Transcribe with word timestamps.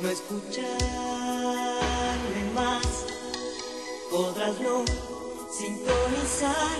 No 0.00 0.08
escucharme 0.08 0.70
más. 2.54 3.06
Podrás 4.10 4.60
no 4.60 4.84
sintonizar 5.50 6.78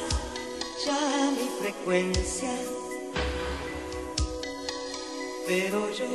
ya 0.84 1.30
mi 1.32 1.48
frecuencia. 1.60 2.52
Pero 5.46 5.90
yo 5.92 6.06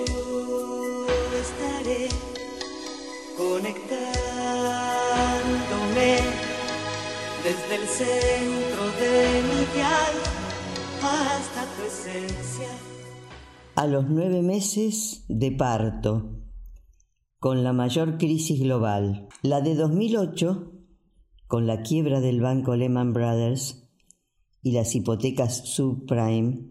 estaré 1.40 2.10
conectándome 3.38 4.02
desde 7.44 7.76
el 7.76 7.88
centro 7.88 8.84
de 9.00 9.42
mi 9.44 9.66
dial 9.74 10.16
hasta 11.02 11.66
tu 11.76 11.82
esencia. 11.88 12.70
A 13.76 13.88
los 13.88 14.06
nueve 14.10 14.42
meses 14.42 15.24
de 15.30 15.52
parto, 15.52 16.41
con 17.42 17.64
la 17.64 17.74
mayor 17.74 18.20
crisis 18.20 18.60
global, 18.60 19.28
la 19.42 19.62
de 19.62 19.74
2008, 19.74 20.74
con 21.48 21.66
la 21.66 21.82
quiebra 21.82 22.22
del 22.22 22.40
banco 22.40 22.76
Lehman 22.76 23.14
Brothers 23.14 23.90
y 24.62 24.74
las 24.74 24.94
hipotecas 24.94 25.68
subprime, 25.68 26.70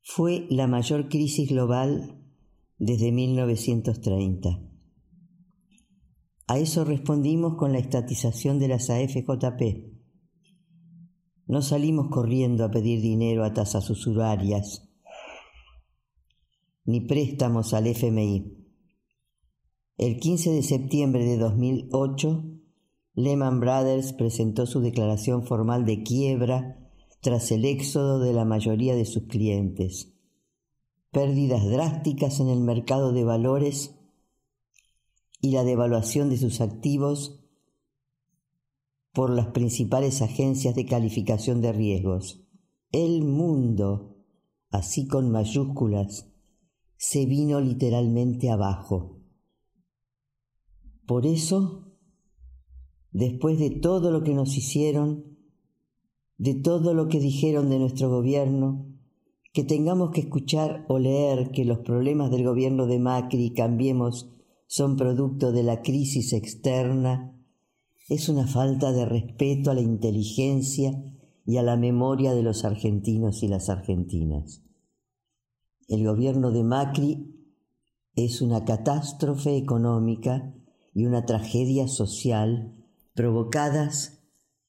fue 0.00 0.46
la 0.48 0.66
mayor 0.66 1.10
crisis 1.10 1.50
global 1.50 2.24
desde 2.78 3.12
1930. 3.12 4.62
A 6.46 6.58
eso 6.58 6.86
respondimos 6.86 7.56
con 7.56 7.74
la 7.74 7.78
estatización 7.78 8.58
de 8.58 8.68
las 8.68 8.88
AFJP. 8.88 9.92
No 11.48 11.60
salimos 11.60 12.08
corriendo 12.08 12.64
a 12.64 12.70
pedir 12.70 13.02
dinero 13.02 13.44
a 13.44 13.52
tasas 13.52 13.90
usurarias, 13.90 14.88
ni 16.86 17.02
préstamos 17.02 17.74
al 17.74 17.88
FMI. 17.88 18.61
El 19.98 20.18
15 20.18 20.50
de 20.52 20.62
septiembre 20.62 21.24
de 21.24 21.36
2008, 21.36 22.44
Lehman 23.14 23.60
Brothers 23.60 24.14
presentó 24.14 24.66
su 24.66 24.80
declaración 24.80 25.44
formal 25.44 25.84
de 25.84 26.02
quiebra 26.02 26.90
tras 27.20 27.52
el 27.52 27.64
éxodo 27.64 28.18
de 28.18 28.32
la 28.32 28.44
mayoría 28.44 28.96
de 28.96 29.04
sus 29.04 29.24
clientes. 29.24 30.12
Pérdidas 31.10 31.68
drásticas 31.68 32.40
en 32.40 32.48
el 32.48 32.60
mercado 32.60 33.12
de 33.12 33.22
valores 33.22 33.94
y 35.42 35.52
la 35.52 35.62
devaluación 35.62 36.30
de 36.30 36.38
sus 36.38 36.60
activos 36.60 37.44
por 39.12 39.28
las 39.28 39.48
principales 39.48 40.22
agencias 40.22 40.74
de 40.74 40.86
calificación 40.86 41.60
de 41.60 41.72
riesgos. 41.72 42.42
El 42.92 43.22
mundo, 43.22 44.16
así 44.70 45.06
con 45.06 45.30
mayúsculas, 45.30 46.32
se 46.96 47.26
vino 47.26 47.60
literalmente 47.60 48.48
abajo. 48.48 49.21
Por 51.12 51.26
eso, 51.26 51.92
después 53.10 53.58
de 53.58 53.68
todo 53.68 54.10
lo 54.10 54.22
que 54.22 54.32
nos 54.32 54.56
hicieron, 54.56 55.36
de 56.38 56.54
todo 56.54 56.94
lo 56.94 57.08
que 57.08 57.20
dijeron 57.20 57.68
de 57.68 57.78
nuestro 57.78 58.08
gobierno, 58.08 58.86
que 59.52 59.62
tengamos 59.62 60.12
que 60.12 60.22
escuchar 60.22 60.86
o 60.88 60.98
leer 60.98 61.50
que 61.50 61.66
los 61.66 61.80
problemas 61.80 62.30
del 62.30 62.44
gobierno 62.44 62.86
de 62.86 62.98
Macri 62.98 63.44
y 63.44 63.52
Cambiemos 63.52 64.30
son 64.66 64.96
producto 64.96 65.52
de 65.52 65.62
la 65.62 65.82
crisis 65.82 66.32
externa, 66.32 67.38
es 68.08 68.30
una 68.30 68.46
falta 68.46 68.90
de 68.92 69.04
respeto 69.04 69.70
a 69.70 69.74
la 69.74 69.82
inteligencia 69.82 70.92
y 71.44 71.58
a 71.58 71.62
la 71.62 71.76
memoria 71.76 72.32
de 72.32 72.42
los 72.42 72.64
argentinos 72.64 73.42
y 73.42 73.48
las 73.48 73.68
argentinas. 73.68 74.62
El 75.88 76.06
gobierno 76.06 76.52
de 76.52 76.64
Macri 76.64 77.36
es 78.16 78.40
una 78.40 78.64
catástrofe 78.64 79.58
económica 79.58 80.54
y 80.94 81.04
una 81.04 81.24
tragedia 81.24 81.88
social 81.88 82.74
provocadas 83.14 84.20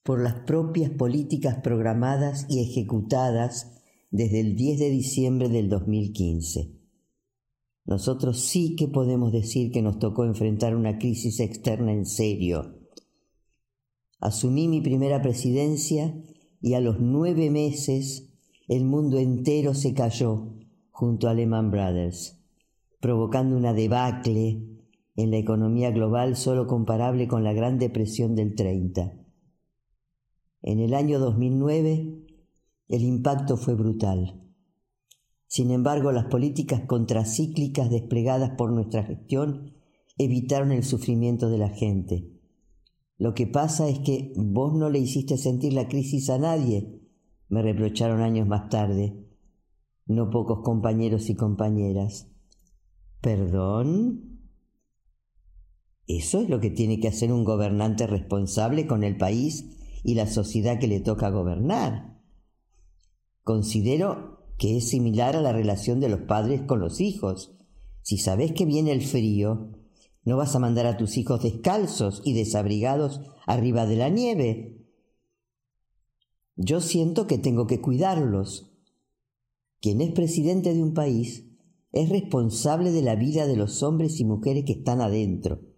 por 0.04 0.22
las 0.22 0.36
propias 0.46 0.92
políticas 0.92 1.58
programadas 1.64 2.46
y 2.50 2.60
ejecutadas 2.60 3.72
desde 4.12 4.42
el 4.42 4.56
10 4.56 4.80
de 4.80 4.90
diciembre 4.90 5.50
del 5.50 5.70
2015. 5.70 6.72
Nosotros 7.86 8.40
sí 8.40 8.76
que 8.76 8.88
podemos 8.88 9.32
decir 9.32 9.72
que 9.72 9.82
nos 9.82 10.00
tocó 10.00 10.26
enfrentar 10.26 10.76
una 10.76 10.98
crisis 10.98 11.40
externa 11.40 11.92
en 11.92 12.06
serio. 12.06 12.80
Asumí 14.20 14.68
mi 14.68 14.82
primera 14.82 15.22
presidencia 15.22 16.16
y 16.62 16.76
a 16.76 16.80
los 16.80 17.00
nueve 17.00 17.50
meses 17.50 18.30
el 18.70 18.86
mundo 18.86 19.20
entero 19.20 19.74
se 19.74 19.94
cayó 19.94 20.54
junto 20.92 21.28
a 21.28 21.34
Lehman 21.34 21.72
Brothers, 21.72 22.40
provocando 23.02 23.58
una 23.58 23.74
debacle 23.74 24.73
en 25.16 25.32
la 25.32 25.38
economía 25.38 25.92
global 25.92 26.36
solo 26.36 26.68
comparable 26.68 27.28
con 27.28 27.44
la 27.44 27.54
Gran 27.54 27.78
Depresión 27.78 28.36
del 28.36 28.56
30. 28.56 29.14
En 30.62 30.80
el 30.80 30.94
año 30.94 31.20
2009 31.20 32.24
el 32.90 33.04
impacto 33.04 33.58
fue 33.58 33.76
brutal. 33.76 34.40
Sin 35.48 35.72
embargo, 35.72 36.12
las 36.12 36.26
políticas 36.26 36.82
contracíclicas 36.88 37.90
desplegadas 37.90 38.52
por 38.58 38.72
nuestra 38.72 39.04
gestión 39.04 39.74
evitaron 40.18 40.72
el 40.72 40.84
sufrimiento 40.84 41.50
de 41.50 41.58
la 41.58 41.70
gente. 41.70 42.32
Lo 43.18 43.34
que 43.34 43.48
pasa 43.48 43.88
es 43.88 44.00
que 44.00 44.34
vos 44.36 44.74
no 44.74 44.90
le 44.90 45.00
hiciste 45.00 45.38
sentir 45.38 45.74
la 45.74 45.88
crisis 45.88 46.30
a 46.30 46.38
nadie, 46.38 47.02
me 47.50 47.62
reprocharon 47.62 48.22
años 48.22 48.48
más 48.48 48.70
tarde, 48.70 49.28
no 50.06 50.30
pocos 50.30 50.62
compañeros 50.64 51.30
y 51.30 51.36
compañeras. 51.36 52.32
¿Perdón? 53.22 54.33
¿Eso 56.08 56.42
es 56.42 56.50
lo 56.50 56.60
que 56.60 56.70
tiene 56.70 57.00
que 57.00 57.08
hacer 57.08 57.32
un 57.32 57.44
gobernante 57.44 58.08
responsable 58.08 58.88
con 58.88 59.04
el 59.04 59.18
país 59.18 59.74
y 60.04 60.16
la 60.16 60.28
sociedad 60.28 60.80
que 60.80 60.88
le 60.88 61.00
toca 61.00 61.30
gobernar. 61.30 62.20
Considero 63.44 64.46
que 64.58 64.78
es 64.78 64.90
similar 64.90 65.36
a 65.36 65.42
la 65.42 65.54
relación 65.54 66.00
de 66.00 66.10
los 66.10 66.22
padres 66.22 66.62
con 66.62 66.80
los 66.80 67.02
hijos. 67.02 67.56
Si 68.02 68.18
sabes 68.18 68.52
que 68.52 68.66
viene 68.66 68.92
el 68.92 69.02
frío, 69.02 69.72
no 70.26 70.38
vas 70.38 70.56
a 70.56 70.60
mandar 70.60 70.86
a 70.86 70.98
tus 70.98 71.18
hijos 71.18 71.42
descalzos 71.42 72.22
y 72.26 72.34
desabrigados 72.34 73.22
arriba 73.48 73.86
de 73.86 73.96
la 73.96 74.10
nieve. 74.10 74.86
Yo 76.56 76.82
siento 76.82 77.26
que 77.26 77.38
tengo 77.38 77.66
que 77.66 77.82
cuidarlos. 77.82 78.72
Quien 79.82 80.02
es 80.02 80.12
presidente 80.12 80.74
de 80.74 80.84
un 80.84 80.94
país 80.94 81.46
es 81.92 82.10
responsable 82.10 82.92
de 82.92 83.02
la 83.02 83.16
vida 83.16 83.48
de 83.48 83.56
los 83.56 83.84
hombres 83.84 84.20
y 84.20 84.26
mujeres 84.26 84.66
que 84.66 84.74
están 84.74 85.02
adentro. 85.02 85.73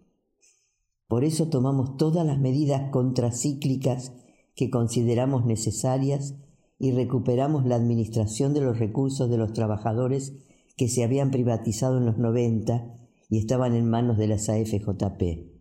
Por 1.08 1.24
eso 1.24 1.48
tomamos 1.48 1.96
todas 1.96 2.26
las 2.26 2.38
medidas 2.38 2.90
contracíclicas 2.90 4.12
que 4.54 4.70
consideramos 4.70 5.44
necesarias 5.46 6.34
y 6.78 6.92
recuperamos 6.92 7.64
la 7.64 7.76
administración 7.76 8.54
de 8.54 8.60
los 8.60 8.78
recursos 8.78 9.30
de 9.30 9.38
los 9.38 9.52
trabajadores 9.52 10.34
que 10.76 10.88
se 10.88 11.04
habían 11.04 11.30
privatizado 11.30 11.98
en 11.98 12.06
los 12.06 12.18
90 12.18 12.92
y 13.28 13.38
estaban 13.38 13.74
en 13.74 13.88
manos 13.88 14.18
de 14.18 14.28
las 14.28 14.48
AFJP. 14.48 15.56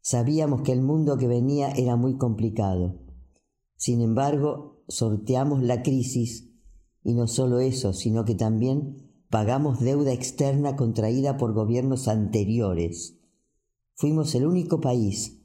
Sabíamos 0.00 0.62
que 0.62 0.72
el 0.72 0.82
mundo 0.82 1.18
que 1.18 1.26
venía 1.26 1.70
era 1.70 1.96
muy 1.96 2.16
complicado. 2.16 3.00
Sin 3.76 4.00
embargo, 4.00 4.84
sorteamos 4.88 5.62
la 5.62 5.82
crisis 5.82 6.52
y 7.02 7.14
no 7.14 7.26
solo 7.26 7.60
eso, 7.60 7.92
sino 7.92 8.24
que 8.24 8.34
también 8.34 9.10
pagamos 9.30 9.80
deuda 9.80 10.12
externa 10.12 10.76
contraída 10.76 11.36
por 11.36 11.52
gobiernos 11.52 12.08
anteriores. 12.08 13.15
Fuimos 13.98 14.34
el 14.34 14.44
único 14.46 14.78
país. 14.78 15.40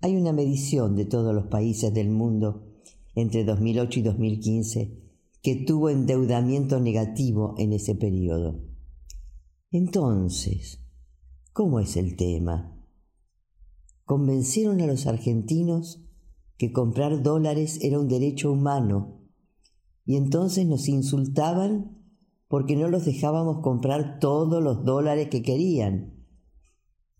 Hay 0.00 0.16
una 0.16 0.32
medición 0.32 0.94
de 0.94 1.06
todos 1.06 1.34
los 1.34 1.48
países 1.48 1.92
del 1.92 2.08
mundo 2.08 2.68
entre 3.16 3.42
2008 3.42 3.98
y 3.98 4.02
2015 4.02 5.02
que 5.42 5.56
tuvo 5.56 5.90
endeudamiento 5.90 6.78
negativo 6.78 7.56
en 7.58 7.72
ese 7.72 7.96
periodo. 7.96 8.60
Entonces, 9.72 10.84
¿cómo 11.52 11.80
es 11.80 11.96
el 11.96 12.14
tema? 12.14 12.80
Convencieron 14.04 14.80
a 14.80 14.86
los 14.86 15.08
argentinos 15.08 16.04
que 16.58 16.70
comprar 16.70 17.24
dólares 17.24 17.80
era 17.82 17.98
un 17.98 18.06
derecho 18.06 18.52
humano 18.52 19.18
y 20.04 20.14
entonces 20.14 20.64
nos 20.64 20.88
insultaban 20.88 21.98
porque 22.46 22.76
no 22.76 22.88
los 22.88 23.04
dejábamos 23.04 23.62
comprar 23.62 24.20
todos 24.20 24.62
los 24.62 24.84
dólares 24.84 25.28
que 25.28 25.42
querían. 25.42 26.17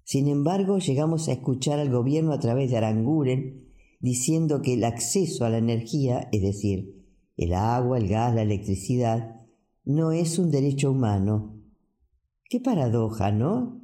Sin 0.08 0.26
embargo, 0.26 0.78
llegamos 0.78 1.28
a 1.28 1.32
escuchar 1.32 1.78
al 1.78 1.90
gobierno 1.90 2.32
a 2.32 2.40
través 2.40 2.70
de 2.70 2.78
Aranguren 2.78 3.69
diciendo 4.00 4.62
que 4.62 4.72
el 4.72 4.84
acceso 4.84 5.44
a 5.44 5.50
la 5.50 5.58
energía, 5.58 6.31
es 6.32 6.40
decir, 6.40 7.05
el 7.37 7.52
agua, 7.52 7.99
el 7.99 8.08
gas, 8.08 8.34
la 8.34 8.40
electricidad, 8.40 9.43
no 9.84 10.12
es 10.12 10.38
un 10.38 10.50
derecho 10.50 10.93
humano. 10.93 11.60
Qué 12.49 12.58
paradoja, 12.58 13.32
¿no? 13.32 13.82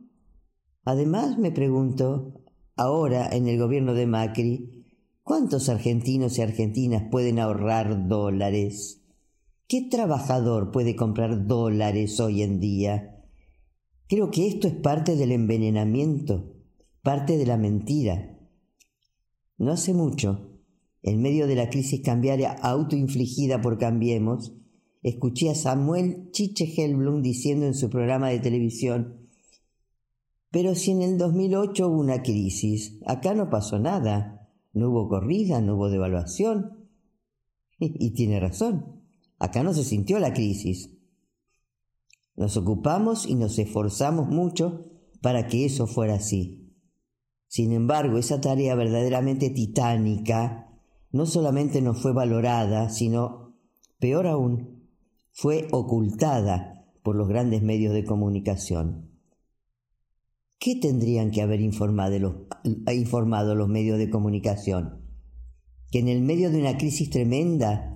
Además, 0.82 1.36
me 1.36 1.52
pregunto, 1.52 2.40
ahora 2.74 3.28
en 3.30 3.46
el 3.46 3.58
gobierno 3.58 3.92
de 3.92 4.06
Macri, 4.06 4.86
¿cuántos 5.22 5.68
argentinos 5.68 6.38
y 6.38 6.40
argentinas 6.40 7.02
pueden 7.10 7.38
ahorrar 7.38 8.08
dólares? 8.08 9.04
¿Qué 9.68 9.82
trabajador 9.90 10.70
puede 10.70 10.96
comprar 10.96 11.46
dólares 11.46 12.18
hoy 12.18 12.40
en 12.40 12.60
día? 12.60 13.13
Creo 14.14 14.30
que 14.30 14.46
esto 14.46 14.68
es 14.68 14.74
parte 14.74 15.16
del 15.16 15.32
envenenamiento, 15.32 16.54
parte 17.02 17.36
de 17.36 17.46
la 17.46 17.56
mentira. 17.56 18.38
No 19.58 19.72
hace 19.72 19.92
mucho, 19.92 20.52
en 21.02 21.20
medio 21.20 21.48
de 21.48 21.56
la 21.56 21.68
crisis 21.68 22.00
cambiaria 22.00 22.52
autoinfligida 22.52 23.60
por 23.60 23.76
Cambiemos, 23.76 24.52
escuché 25.02 25.50
a 25.50 25.56
Samuel 25.56 26.30
Chiche 26.30 26.72
Helblum 26.76 27.22
diciendo 27.22 27.66
en 27.66 27.74
su 27.74 27.90
programa 27.90 28.28
de 28.28 28.38
televisión, 28.38 29.28
pero 30.52 30.76
si 30.76 30.92
en 30.92 31.02
el 31.02 31.18
2008 31.18 31.88
hubo 31.88 31.98
una 31.98 32.22
crisis, 32.22 33.00
acá 33.06 33.34
no 33.34 33.50
pasó 33.50 33.80
nada, 33.80 34.48
no 34.72 34.90
hubo 34.90 35.08
corrida, 35.08 35.60
no 35.60 35.74
hubo 35.74 35.90
devaluación. 35.90 36.86
y 37.80 38.10
tiene 38.12 38.38
razón. 38.38 39.02
Acá 39.40 39.64
no 39.64 39.74
se 39.74 39.82
sintió 39.82 40.20
la 40.20 40.32
crisis. 40.32 40.93
Nos 42.36 42.56
ocupamos 42.56 43.26
y 43.26 43.34
nos 43.34 43.58
esforzamos 43.58 44.28
mucho 44.28 44.86
para 45.22 45.46
que 45.46 45.64
eso 45.64 45.86
fuera 45.86 46.14
así. 46.14 46.72
Sin 47.46 47.72
embargo, 47.72 48.18
esa 48.18 48.40
tarea 48.40 48.74
verdaderamente 48.74 49.50
titánica 49.50 50.68
no 51.12 51.26
solamente 51.26 51.80
no 51.80 51.94
fue 51.94 52.12
valorada, 52.12 52.90
sino, 52.90 53.54
peor 54.00 54.26
aún, 54.26 54.88
fue 55.30 55.68
ocultada 55.70 56.84
por 57.04 57.14
los 57.14 57.28
grandes 57.28 57.62
medios 57.62 57.94
de 57.94 58.04
comunicación. 58.04 59.12
¿Qué 60.58 60.74
tendrían 60.74 61.30
que 61.30 61.42
haber 61.42 61.60
informado 61.60 62.18
los, 62.18 62.34
informado 62.92 63.54
los 63.54 63.68
medios 63.68 63.98
de 63.98 64.10
comunicación? 64.10 65.04
Que 65.92 66.00
en 66.00 66.08
el 66.08 66.22
medio 66.22 66.50
de 66.50 66.58
una 66.58 66.76
crisis 66.78 67.10
tremenda 67.10 67.93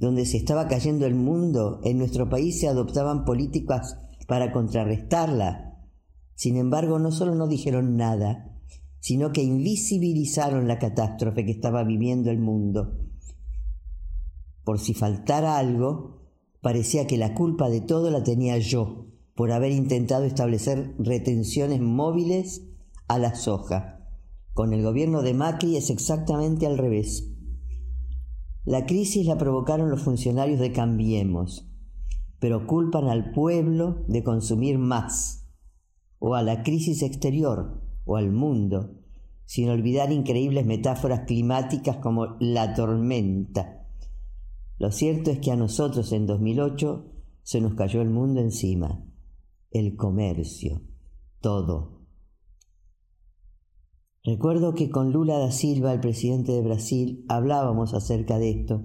donde 0.00 0.24
se 0.24 0.38
estaba 0.38 0.66
cayendo 0.66 1.04
el 1.04 1.14
mundo, 1.14 1.80
en 1.84 1.98
nuestro 1.98 2.30
país 2.30 2.58
se 2.58 2.68
adoptaban 2.68 3.26
políticas 3.26 3.98
para 4.26 4.50
contrarrestarla. 4.50 5.78
Sin 6.34 6.56
embargo, 6.56 6.98
no 6.98 7.12
solo 7.12 7.34
no 7.34 7.46
dijeron 7.46 7.96
nada, 7.96 8.58
sino 9.00 9.30
que 9.30 9.42
invisibilizaron 9.42 10.66
la 10.66 10.78
catástrofe 10.78 11.44
que 11.44 11.52
estaba 11.52 11.84
viviendo 11.84 12.30
el 12.30 12.38
mundo. 12.38 12.98
Por 14.64 14.78
si 14.78 14.94
faltara 14.94 15.58
algo, 15.58 16.22
parecía 16.62 17.06
que 17.06 17.18
la 17.18 17.34
culpa 17.34 17.68
de 17.68 17.82
todo 17.82 18.10
la 18.10 18.22
tenía 18.22 18.56
yo, 18.56 19.06
por 19.34 19.52
haber 19.52 19.70
intentado 19.70 20.24
establecer 20.24 20.94
retenciones 20.98 21.80
móviles 21.82 22.62
a 23.06 23.18
la 23.18 23.34
soja. 23.34 24.06
Con 24.54 24.72
el 24.72 24.82
gobierno 24.82 25.20
de 25.20 25.34
Macri 25.34 25.76
es 25.76 25.90
exactamente 25.90 26.66
al 26.66 26.78
revés. 26.78 27.29
La 28.64 28.84
crisis 28.84 29.26
la 29.26 29.38
provocaron 29.38 29.90
los 29.90 30.02
funcionarios 30.02 30.60
de 30.60 30.72
Cambiemos, 30.72 31.66
pero 32.38 32.66
culpan 32.66 33.08
al 33.08 33.32
pueblo 33.32 34.04
de 34.06 34.22
consumir 34.22 34.78
más, 34.78 35.48
o 36.18 36.34
a 36.34 36.42
la 36.42 36.62
crisis 36.62 37.02
exterior, 37.02 37.82
o 38.04 38.16
al 38.16 38.30
mundo, 38.30 38.98
sin 39.46 39.70
olvidar 39.70 40.12
increíbles 40.12 40.66
metáforas 40.66 41.20
climáticas 41.26 41.96
como 41.96 42.36
la 42.38 42.74
tormenta. 42.74 43.86
Lo 44.78 44.90
cierto 44.92 45.30
es 45.30 45.38
que 45.38 45.52
a 45.52 45.56
nosotros 45.56 46.12
en 46.12 46.26
2008 46.26 47.06
se 47.42 47.60
nos 47.60 47.74
cayó 47.74 48.02
el 48.02 48.10
mundo 48.10 48.40
encima, 48.40 49.04
el 49.70 49.96
comercio, 49.96 50.82
todo. 51.40 51.99
Recuerdo 54.22 54.74
que 54.74 54.90
con 54.90 55.12
Lula 55.12 55.38
da 55.38 55.50
Silva, 55.50 55.94
el 55.94 56.00
presidente 56.00 56.52
de 56.52 56.60
Brasil, 56.60 57.24
hablábamos 57.28 57.94
acerca 57.94 58.38
de 58.38 58.50
esto 58.50 58.84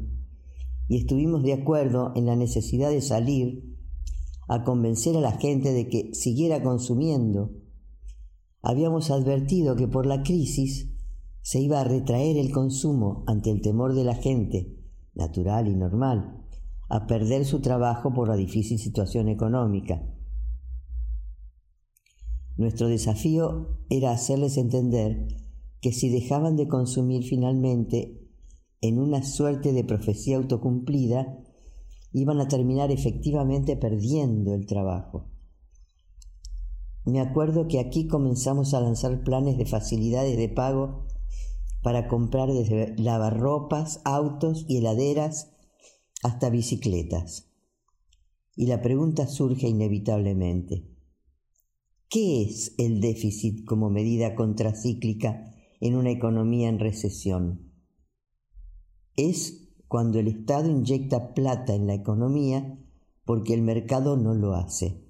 y 0.87 0.97
estuvimos 0.97 1.43
de 1.43 1.51
acuerdo 1.51 2.13
en 2.15 2.25
la 2.25 2.37
necesidad 2.37 2.89
de 2.89 3.01
salir 3.01 3.75
a 4.47 4.63
convencer 4.63 5.17
a 5.17 5.21
la 5.21 5.33
gente 5.33 5.73
de 5.73 5.89
que 5.89 6.13
siguiera 6.13 6.63
consumiendo. 6.63 7.51
Habíamos 8.61 9.11
advertido 9.11 9.75
que 9.75 9.89
por 9.89 10.05
la 10.05 10.23
crisis 10.23 10.93
se 11.41 11.59
iba 11.59 11.81
a 11.81 11.83
retraer 11.83 12.37
el 12.37 12.51
consumo 12.51 13.25
ante 13.27 13.51
el 13.51 13.61
temor 13.61 13.93
de 13.93 14.05
la 14.05 14.15
gente, 14.15 14.79
natural 15.15 15.67
y 15.67 15.75
normal, 15.75 16.45
a 16.87 17.07
perder 17.07 17.43
su 17.43 17.59
trabajo 17.59 18.13
por 18.13 18.29
la 18.29 18.37
difícil 18.37 18.79
situación 18.79 19.27
económica. 19.27 20.01
Nuestro 22.57 22.87
desafío 22.87 23.79
era 23.89 24.11
hacerles 24.11 24.57
entender 24.57 25.27
que 25.81 25.91
si 25.91 26.09
dejaban 26.09 26.55
de 26.55 26.67
consumir 26.67 27.23
finalmente 27.23 28.21
en 28.81 28.99
una 28.99 29.23
suerte 29.23 29.73
de 29.73 29.83
profecía 29.83 30.37
autocumplida, 30.37 31.43
iban 32.13 32.39
a 32.39 32.47
terminar 32.47 32.91
efectivamente 32.91 33.75
perdiendo 33.75 34.53
el 34.53 34.65
trabajo. 34.65 35.29
Me 37.05 37.19
acuerdo 37.19 37.67
que 37.67 37.79
aquí 37.79 38.07
comenzamos 38.07 38.73
a 38.73 38.79
lanzar 38.79 39.23
planes 39.23 39.57
de 39.57 39.65
facilidades 39.65 40.37
de 40.37 40.49
pago 40.49 41.05
para 41.83 42.07
comprar 42.07 42.51
desde 42.51 42.95
lavarropas, 42.97 44.01
autos 44.05 44.65
y 44.67 44.77
heladeras 44.77 45.51
hasta 46.23 46.49
bicicletas. 46.49 47.51
Y 48.55 48.67
la 48.67 48.81
pregunta 48.81 49.27
surge 49.27 49.67
inevitablemente. 49.67 50.94
¿Qué 52.09 52.43
es 52.43 52.75
el 52.77 53.01
déficit 53.01 53.65
como 53.65 53.89
medida 53.89 54.35
contracíclica 54.35 55.55
en 55.81 55.95
una 55.95 56.11
economía 56.11 56.69
en 56.69 56.79
recesión? 56.79 57.71
Es 59.15 59.69
cuando 59.87 60.19
el 60.19 60.27
Estado 60.27 60.69
inyecta 60.69 61.33
plata 61.33 61.73
en 61.73 61.87
la 61.87 61.95
economía 61.95 62.79
porque 63.25 63.55
el 63.55 63.63
mercado 63.63 64.17
no 64.17 64.35
lo 64.35 64.53
hace. 64.53 65.03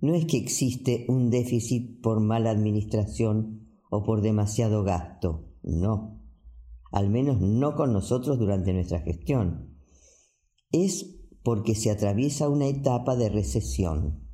No 0.00 0.14
es 0.14 0.24
que 0.24 0.38
existe 0.38 1.06
un 1.08 1.30
déficit 1.30 2.00
por 2.02 2.20
mala 2.20 2.50
administración 2.50 3.68
o 3.90 4.02
por 4.02 4.22
demasiado 4.22 4.82
gasto, 4.82 5.52
no, 5.62 6.20
al 6.90 7.10
menos 7.10 7.40
no 7.40 7.76
con 7.76 7.92
nosotros 7.92 8.38
durante 8.38 8.72
nuestra 8.72 9.00
gestión. 9.00 9.76
Es 10.72 11.16
porque 11.44 11.74
se 11.76 11.90
atraviesa 11.90 12.48
una 12.48 12.66
etapa 12.66 13.14
de 13.14 13.28
recesión 13.28 14.29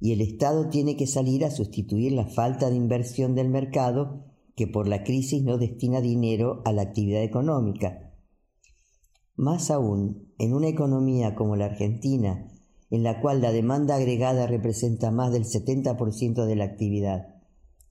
y 0.00 0.12
el 0.12 0.20
Estado 0.20 0.68
tiene 0.68 0.96
que 0.96 1.06
salir 1.06 1.44
a 1.44 1.50
sustituir 1.50 2.12
la 2.12 2.26
falta 2.26 2.70
de 2.70 2.76
inversión 2.76 3.34
del 3.34 3.48
mercado 3.48 4.24
que 4.56 4.66
por 4.66 4.88
la 4.88 5.04
crisis 5.04 5.42
no 5.42 5.58
destina 5.58 6.00
dinero 6.00 6.62
a 6.64 6.72
la 6.72 6.82
actividad 6.82 7.22
económica. 7.22 8.14
Más 9.36 9.70
aún, 9.70 10.32
en 10.38 10.54
una 10.54 10.68
economía 10.68 11.34
como 11.34 11.56
la 11.56 11.66
Argentina, 11.66 12.48
en 12.90 13.02
la 13.02 13.20
cual 13.20 13.40
la 13.40 13.52
demanda 13.52 13.94
agregada 13.94 14.46
representa 14.46 15.10
más 15.10 15.32
del 15.32 15.44
70% 15.44 16.44
de 16.44 16.56
la 16.56 16.64
actividad, 16.64 17.40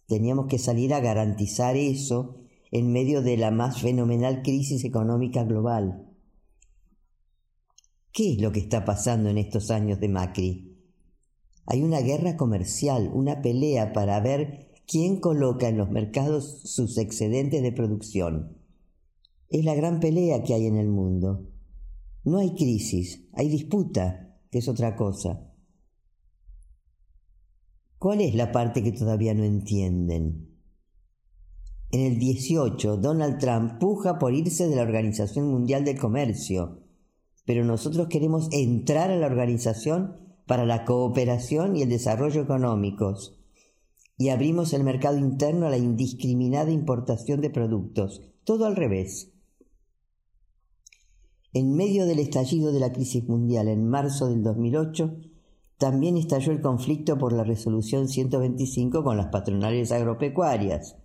Teníamos 0.09 0.47
que 0.47 0.57
salir 0.57 0.91
a 0.95 1.01
garantizar 1.01 1.77
eso 1.77 2.41
en 2.71 2.91
medio 2.91 3.21
de 3.21 3.37
la 3.37 3.51
más 3.51 3.79
fenomenal 3.79 4.41
crisis 4.41 4.83
económica 4.83 5.43
global. 5.43 6.07
¿Qué 8.11 8.33
es 8.33 8.41
lo 8.41 8.51
que 8.51 8.59
está 8.59 8.83
pasando 8.85 9.29
en 9.29 9.37
estos 9.37 9.69
años 9.69 9.99
de 9.99 10.09
Macri? 10.09 10.68
Hay 11.71 11.83
una 11.83 12.01
guerra 12.01 12.35
comercial, 12.35 13.11
una 13.13 13.43
pelea 13.43 13.93
para 13.93 14.19
ver 14.21 14.71
quién 14.87 15.19
coloca 15.19 15.69
en 15.69 15.77
los 15.77 15.91
mercados 15.91 16.61
sus 16.63 16.97
excedentes 16.97 17.61
de 17.61 17.71
producción. 17.71 18.57
Es 19.49 19.63
la 19.63 19.75
gran 19.75 19.99
pelea 19.99 20.41
que 20.41 20.55
hay 20.55 20.65
en 20.65 20.77
el 20.77 20.87
mundo. 20.89 21.47
No 22.23 22.39
hay 22.39 22.55
crisis, 22.55 23.29
hay 23.33 23.49
disputa, 23.49 24.35
que 24.49 24.57
es 24.57 24.67
otra 24.67 24.95
cosa. 24.95 25.53
¿Cuál 27.99 28.21
es 28.21 28.33
la 28.33 28.51
parte 28.51 28.81
que 28.81 28.91
todavía 28.91 29.35
no 29.35 29.43
entienden? 29.43 30.57
En 31.91 32.01
el 32.01 32.17
18, 32.17 32.97
Donald 32.97 33.37
Trump 33.37 33.77
puja 33.79 34.17
por 34.17 34.33
irse 34.33 34.67
de 34.67 34.75
la 34.75 34.81
Organización 34.81 35.47
Mundial 35.51 35.85
del 35.85 35.99
Comercio, 35.99 36.81
pero 37.45 37.63
nosotros 37.63 38.07
queremos 38.07 38.47
entrar 38.51 39.11
a 39.11 39.17
la 39.17 39.27
organización 39.27 40.28
para 40.49 40.65
la 40.65 40.83
cooperación 40.83 41.75
y 41.75 41.83
el 41.83 41.89
desarrollo 41.89 42.41
económicos 42.41 43.39
y 44.17 44.29
abrimos 44.29 44.73
el 44.73 44.83
mercado 44.83 45.17
interno 45.17 45.67
a 45.67 45.69
la 45.69 45.77
indiscriminada 45.77 46.71
importación 46.71 47.39
de 47.39 47.51
productos, 47.51 48.23
todo 48.43 48.65
al 48.65 48.75
revés. 48.75 49.31
En 51.53 51.75
medio 51.75 52.05
del 52.07 52.17
estallido 52.17 52.71
de 52.71 52.79
la 52.79 52.91
crisis 52.91 53.29
mundial 53.29 53.67
en 53.67 53.87
marzo 53.87 54.27
del 54.27 54.41
2008, 54.41 55.15
también 55.77 56.17
estalló 56.17 56.51
el 56.51 56.61
conflicto 56.61 57.19
por 57.19 57.31
la 57.31 57.43
resolución 57.43 58.09
125 58.09 59.03
con 59.03 59.17
las 59.17 59.27
patronales 59.27 59.91
agropecuarias 59.91 60.97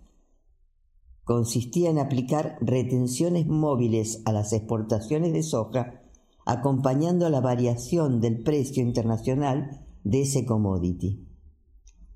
consistía 1.25 1.89
en 1.89 1.97
aplicar 1.97 2.57
retenciones 2.61 3.47
móviles 3.47 4.21
a 4.25 4.31
las 4.31 4.53
exportaciones 4.53 5.33
de 5.33 5.41
soja, 5.41 6.04
acompañando 6.45 7.29
la 7.29 7.41
variación 7.41 8.21
del 8.21 8.43
precio 8.43 8.83
internacional 8.83 9.85
de 10.03 10.21
ese 10.21 10.45
commodity. 10.45 11.27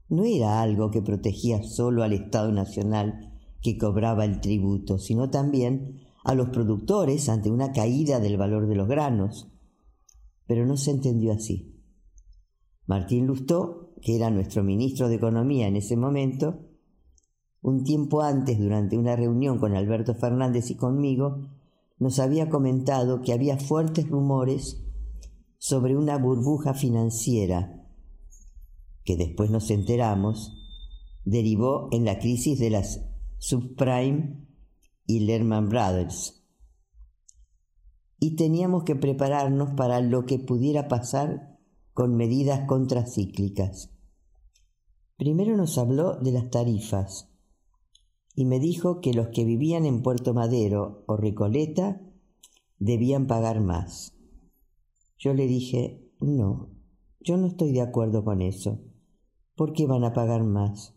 No 0.08 0.24
era 0.24 0.62
algo 0.62 0.92
que 0.92 1.02
protegía 1.02 1.64
solo 1.64 2.04
al 2.04 2.14
Estado 2.14 2.52
Nacional 2.52 3.34
que 3.62 3.78
cobraba 3.78 4.26
el 4.26 4.40
tributo, 4.40 4.98
sino 4.98 5.30
también 5.30 6.00
a 6.24 6.34
los 6.36 6.50
productores 6.50 7.28
ante 7.30 7.52
una 7.52 7.72
caída 7.72 8.20
del 8.20 8.38
valor 8.38 8.68
de 8.68 8.76
los 8.76 8.88
granos. 8.88 9.52
Pero 10.48 10.66
no 10.66 10.78
se 10.78 10.92
entendió 10.92 11.34
así. 11.34 11.76
Martín 12.86 13.28
Lustó, 13.28 13.94
que 14.02 14.16
era 14.16 14.30
nuestro 14.30 14.64
ministro 14.64 15.10
de 15.10 15.16
Economía 15.16 15.68
en 15.68 15.76
ese 15.76 15.96
momento, 15.96 16.60
un 17.62 17.84
tiempo 17.84 18.22
antes, 18.22 18.58
durante 18.58 18.98
una 18.98 19.16
reunión 19.16 19.60
con 19.60 19.76
Alberto 19.76 20.16
Fernández 20.16 20.72
y 20.72 20.76
conmigo, 20.76 21.50
nos 22.00 22.20
había 22.20 22.50
comentado 22.50 23.22
que 23.22 23.34
había 23.34 23.58
fuertes 23.58 24.10
rumores 24.10 24.82
sobre 25.58 25.98
una 25.98 26.18
burbuja 26.18 26.74
financiera, 26.74 27.86
que 29.04 29.18
después 29.18 29.52
nos 29.52 29.70
enteramos, 29.70 30.54
derivó 31.26 31.90
en 31.92 32.06
la 32.06 32.18
crisis 32.20 32.58
de 32.58 32.70
las 32.70 33.02
subprime 33.38 34.48
y 35.06 35.20
Lehman 35.22 35.68
Brothers. 35.68 36.42
Y 38.18 38.36
teníamos 38.36 38.84
que 38.84 38.96
prepararnos 38.96 39.72
para 39.72 40.00
lo 40.02 40.26
que 40.26 40.40
pudiera 40.40 40.88
pasar 40.88 41.58
con 41.94 42.16
medidas 42.16 42.66
contracíclicas. 42.68 43.92
Primero 45.18 45.58
nos 45.58 45.78
habló 45.78 46.16
de 46.16 46.32
las 46.32 46.50
tarifas 46.50 47.29
y 48.40 48.46
me 48.46 48.62
dijo 48.62 49.02
que 49.02 49.14
los 49.14 49.28
que 49.34 49.44
vivían 49.44 49.86
en 49.86 50.02
Puerto 50.02 50.34
Madero 50.34 51.04
o 51.08 51.18
Recoleta 51.18 52.00
debían 52.78 53.28
pagar 53.28 53.60
más. 53.60 54.14
Yo 55.18 55.34
le 55.34 55.46
dije, 55.46 56.10
no, 56.22 56.70
yo 57.20 57.36
no 57.36 57.48
estoy 57.48 57.74
de 57.74 57.82
acuerdo 57.82 58.24
con 58.24 58.42
eso. 58.42 58.80
¿Por 59.58 59.74
qué 59.74 59.88
van 59.88 60.06
a 60.06 60.14
pagar 60.14 60.46
más? 60.46 60.96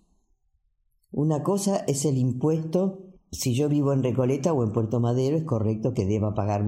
Una 1.10 1.42
cosa 1.42 1.78
es 1.78 2.04
el 2.04 2.16
impuesto. 2.16 3.08
Si 3.32 3.54
yo 3.54 3.68
vivo 3.68 3.92
en 3.92 4.04
Recoleta 4.04 4.52
o 4.52 4.62
en 4.62 4.70
Puerto 4.70 5.00
Madero, 5.00 5.36
es 5.36 5.42
correcto 5.42 5.94
que 5.94 6.06
deba 6.06 6.36
pagar 6.36 6.64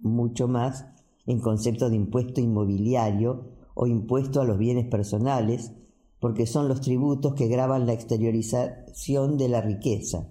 mucho 0.00 0.48
más 0.48 0.86
en 1.26 1.40
concepto 1.40 1.90
de 1.90 1.96
impuesto 1.96 2.40
inmobiliario 2.40 3.50
o 3.74 3.86
impuesto 3.86 4.40
a 4.40 4.46
los 4.46 4.56
bienes 4.56 4.86
personales, 4.86 5.74
porque 6.24 6.46
son 6.46 6.68
los 6.68 6.80
tributos 6.80 7.34
que 7.34 7.48
graban 7.48 7.86
la 7.86 7.92
exteriorización 7.92 9.36
de 9.36 9.50
la 9.50 9.60
riqueza. 9.60 10.26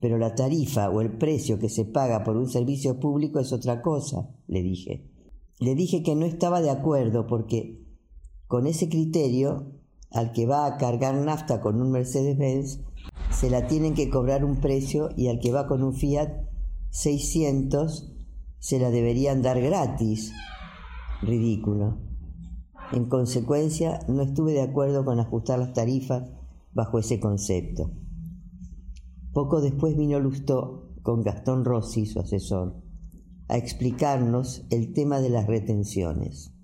Pero 0.00 0.18
la 0.18 0.34
tarifa 0.34 0.90
o 0.90 1.00
el 1.00 1.16
precio 1.16 1.60
que 1.60 1.68
se 1.68 1.84
paga 1.84 2.24
por 2.24 2.36
un 2.36 2.48
servicio 2.48 2.98
público 2.98 3.38
es 3.38 3.52
otra 3.52 3.80
cosa, 3.80 4.28
le 4.48 4.60
dije. 4.60 5.08
Le 5.60 5.76
dije 5.76 6.02
que 6.02 6.16
no 6.16 6.26
estaba 6.26 6.62
de 6.62 6.70
acuerdo 6.70 7.28
porque 7.28 7.86
con 8.48 8.66
ese 8.66 8.88
criterio, 8.88 9.70
al 10.10 10.32
que 10.32 10.46
va 10.46 10.66
a 10.66 10.78
cargar 10.78 11.14
nafta 11.14 11.60
con 11.60 11.80
un 11.80 11.92
Mercedes-Benz, 11.92 12.80
se 13.30 13.50
la 13.50 13.68
tienen 13.68 13.94
que 13.94 14.10
cobrar 14.10 14.44
un 14.44 14.56
precio 14.56 15.10
y 15.16 15.28
al 15.28 15.38
que 15.38 15.52
va 15.52 15.68
con 15.68 15.84
un 15.84 15.94
Fiat 15.94 16.32
600 16.90 18.12
se 18.58 18.80
la 18.80 18.90
deberían 18.90 19.42
dar 19.42 19.60
gratis. 19.60 20.32
Ridículo. 21.22 22.13
En 22.94 23.06
consecuencia, 23.06 23.98
no 24.06 24.22
estuve 24.22 24.52
de 24.52 24.62
acuerdo 24.62 25.04
con 25.04 25.18
ajustar 25.18 25.58
las 25.58 25.72
tarifas 25.72 26.30
bajo 26.72 27.00
ese 27.00 27.18
concepto. 27.18 27.90
Poco 29.32 29.60
después 29.60 29.96
vino 29.96 30.20
Lustó 30.20 30.94
con 31.02 31.22
Gastón 31.22 31.64
Rossi, 31.64 32.06
su 32.06 32.20
asesor, 32.20 32.80
a 33.48 33.56
explicarnos 33.56 34.64
el 34.70 34.92
tema 34.92 35.20
de 35.20 35.28
las 35.28 35.48
retenciones, 35.48 36.54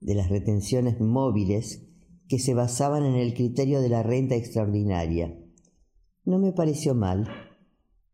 de 0.00 0.16
las 0.16 0.28
retenciones 0.28 1.00
móviles 1.00 1.86
que 2.26 2.40
se 2.40 2.52
basaban 2.52 3.04
en 3.04 3.14
el 3.14 3.34
criterio 3.34 3.80
de 3.80 3.88
la 3.88 4.02
renta 4.02 4.34
extraordinaria. 4.34 5.32
No 6.24 6.40
me 6.40 6.50
pareció 6.50 6.96
mal, 6.96 7.28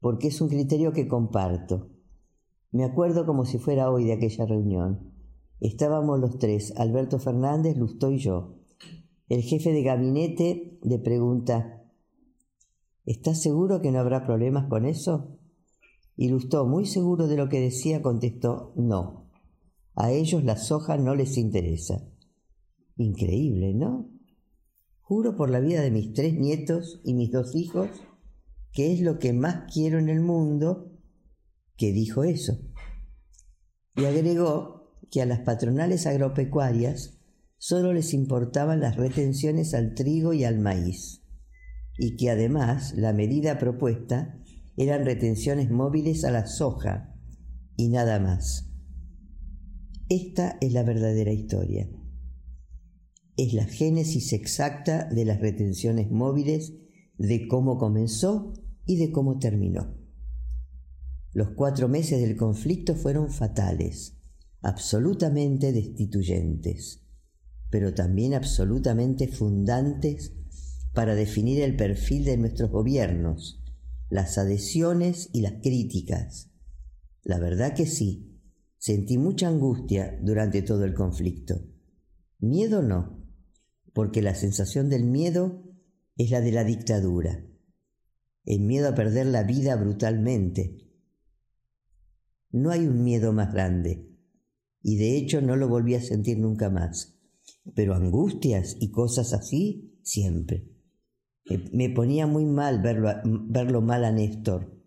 porque 0.01 0.29
es 0.29 0.43
un 0.43 0.51
criterio 0.51 0.93
que 0.93 1.09
comparto. 1.09 1.89
Me 2.73 2.85
acuerdo 2.85 3.25
como 3.25 3.47
si 3.47 3.57
fuera 3.57 3.91
hoy 3.91 4.05
de 4.05 4.13
aquella 4.13 4.45
reunión. 4.45 5.16
Estábamos 5.61 6.21
los 6.21 6.39
tres, 6.39 6.75
Alberto 6.77 7.19
Fernández, 7.19 7.77
Lustó 7.77 8.11
y 8.11 8.19
yo. 8.19 8.57
El 9.29 9.43
jefe 9.43 9.73
de 9.73 9.83
gabinete 9.83 10.79
le 10.83 10.99
pregunta, 10.99 11.77
¿Estás 13.07 13.41
seguro 13.41 13.81
que 13.81 13.93
no 13.93 14.01
habrá 14.01 14.27
problemas 14.27 14.69
con 14.69 14.85
eso? 14.85 15.39
Y 16.17 16.29
Lustó, 16.29 16.67
muy 16.67 16.87
seguro 16.87 17.29
de 17.29 17.37
lo 17.37 17.49
que 17.49 17.61
decía, 17.61 18.03
contestó, 18.03 18.73
no. 18.75 19.31
A 19.95 20.11
ellos 20.11 20.43
la 20.43 20.57
soja 20.57 20.97
no 20.97 21.15
les 21.15 21.39
interesa. 21.39 22.05
Increíble, 22.97 23.75
¿no? 23.75 24.11
Juro 25.03 25.37
por 25.37 25.51
la 25.51 25.61
vida 25.61 25.83
de 25.83 25.93
mis 25.93 26.15
tres 26.15 26.35
nietos 26.35 27.01
y 27.05 27.15
mis 27.15 27.31
dos 27.31 27.55
hijos 27.55 27.89
que 28.73 28.93
es 28.93 29.01
lo 29.01 29.19
que 29.19 29.33
más 29.33 29.73
quiero 29.73 29.99
en 29.99 30.11
el 30.11 30.21
mundo 30.21 30.93
que 31.77 31.93
dijo 31.93 32.25
eso. 32.25 32.59
Y 33.95 34.05
agregó 34.05 34.76
que 35.11 35.23
a 35.23 35.27
las 35.27 35.41
patronales 35.41 36.07
agropecuarias 36.07 37.19
solo 37.59 37.93
les 37.93 38.13
importaban 38.15 38.81
las 38.81 38.97
retenciones 38.97 39.75
al 39.75 39.95
trigo 39.95 40.33
y 40.33 40.45
al 40.45 40.59
maíz, 40.59 41.23
y 41.99 42.17
que 42.17 42.31
además 42.31 42.95
la 42.97 43.13
medida 43.13 43.59
propuesta 43.59 44.39
eran 44.77 45.05
retenciones 45.05 45.71
móviles 45.71 46.25
a 46.25 46.31
la 46.31 46.47
soja 46.47 47.15
y 47.77 47.89
nada 47.89 48.21
más. 48.21 48.71
Esta 50.09 50.59
es 50.61 50.73
la 50.73 50.83
verdadera 50.83 51.33
historia. 51.33 51.89
Es 53.37 53.53
la 53.53 53.65
génesis 53.65 54.33
exacta 54.33 55.09
de 55.09 55.25
las 55.25 55.41
retenciones 55.41 56.11
móviles, 56.11 56.75
de 57.19 57.49
cómo 57.49 57.79
comenzó 57.79 58.53
y 58.85 58.97
de 58.97 59.11
cómo 59.11 59.39
terminó. 59.39 59.97
Los 61.33 61.51
cuatro 61.51 61.89
meses 61.89 62.21
del 62.21 62.37
conflicto 62.37 62.95
fueron 62.95 63.31
fatales 63.31 64.16
absolutamente 64.63 65.73
destituyentes, 65.73 67.03
pero 67.71 67.95
también 67.95 68.35
absolutamente 68.35 69.29
fundantes 69.29 70.33
para 70.93 71.15
definir 71.15 71.61
el 71.61 71.77
perfil 71.77 72.25
de 72.25 72.37
nuestros 72.37 72.71
gobiernos, 72.71 73.63
las 74.09 74.39
adhesiones 74.39 75.29
y 75.33 75.43
las 75.43 75.55
críticas. 75.63 76.51
La 77.23 77.39
verdad 77.39 77.75
que 77.75 77.87
sí, 77.87 78.41
sentí 78.79 79.19
mucha 79.19 79.49
angustia 79.49 80.19
durante 80.23 80.63
todo 80.63 80.85
el 80.85 80.95
conflicto. 80.95 81.61
Miedo 82.39 82.83
no, 82.83 83.27
porque 83.93 84.23
la 84.23 84.35
sensación 84.35 84.89
del 84.89 85.05
miedo 85.05 85.65
es 86.17 86.31
la 86.31 86.41
de 86.41 86.53
la 86.53 86.65
dictadura, 86.65 87.45
el 88.45 88.61
miedo 88.61 88.89
a 88.89 88.95
perder 88.95 89.27
la 89.27 89.43
vida 89.43 89.77
brutalmente. 89.77 90.89
No 92.53 92.71
hay 92.71 92.87
un 92.87 93.03
miedo 93.03 93.33
más 93.33 93.53
grande, 93.53 94.16
y 94.89 94.95
de 94.99 95.17
hecho 95.17 95.41
no 95.41 95.57
lo 95.57 95.69
volví 95.69 95.97
a 95.97 96.01
sentir 96.01 96.39
nunca 96.39 96.71
más. 96.71 97.19
Pero 97.75 97.97
angustias 97.97 98.77
y 98.79 98.93
cosas 98.93 99.33
así, 99.33 99.99
siempre. 100.05 100.69
Me 101.73 101.91
ponía 101.91 102.29
muy 102.29 102.45
mal 102.45 102.81
verlo, 102.81 103.11
verlo 103.25 103.81
mal 103.81 104.05
a 104.05 104.13
Néstor. 104.13 104.81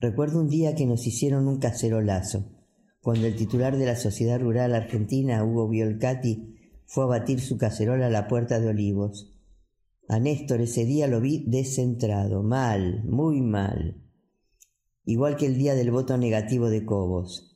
Recuerdo 0.00 0.40
un 0.40 0.48
día 0.48 0.74
que 0.74 0.86
nos 0.86 1.06
hicieron 1.06 1.48
un 1.48 1.58
cacerolazo, 1.58 2.50
cuando 3.02 3.26
el 3.26 3.36
titular 3.36 3.76
de 3.76 3.84
la 3.84 3.96
Sociedad 3.96 4.40
Rural 4.40 4.74
Argentina, 4.74 5.44
Hugo 5.44 5.68
Biolcati, 5.68 6.56
fue 6.86 7.04
a 7.04 7.08
batir 7.08 7.40
su 7.40 7.58
cacerola 7.58 8.06
a 8.06 8.10
la 8.10 8.26
puerta 8.26 8.58
de 8.58 8.68
Olivos. 8.68 9.38
A 10.08 10.18
Néstor 10.18 10.62
ese 10.62 10.86
día 10.86 11.08
lo 11.08 11.20
vi 11.20 11.44
descentrado, 11.46 12.42
mal, 12.42 13.04
muy 13.04 13.42
mal, 13.42 14.02
igual 15.04 15.36
que 15.36 15.44
el 15.44 15.58
día 15.58 15.74
del 15.74 15.90
voto 15.90 16.16
negativo 16.16 16.70
de 16.70 16.86
Cobos. 16.86 17.53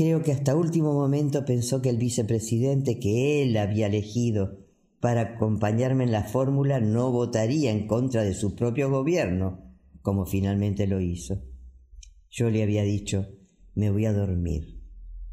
Creo 0.00 0.22
que 0.22 0.32
hasta 0.32 0.56
último 0.56 0.94
momento 0.94 1.44
pensó 1.44 1.82
que 1.82 1.90
el 1.90 1.98
vicepresidente 1.98 2.98
que 2.98 3.42
él 3.42 3.54
había 3.58 3.86
elegido 3.86 4.56
para 4.98 5.20
acompañarme 5.20 6.04
en 6.04 6.10
la 6.10 6.24
fórmula 6.24 6.80
no 6.80 7.12
votaría 7.12 7.70
en 7.70 7.86
contra 7.86 8.22
de 8.22 8.32
su 8.32 8.54
propio 8.54 8.88
gobierno, 8.88 9.76
como 10.00 10.24
finalmente 10.24 10.86
lo 10.86 11.00
hizo. 11.00 11.42
Yo 12.30 12.48
le 12.48 12.62
había 12.62 12.82
dicho, 12.82 13.28
me 13.74 13.90
voy 13.90 14.06
a 14.06 14.14
dormir, 14.14 14.82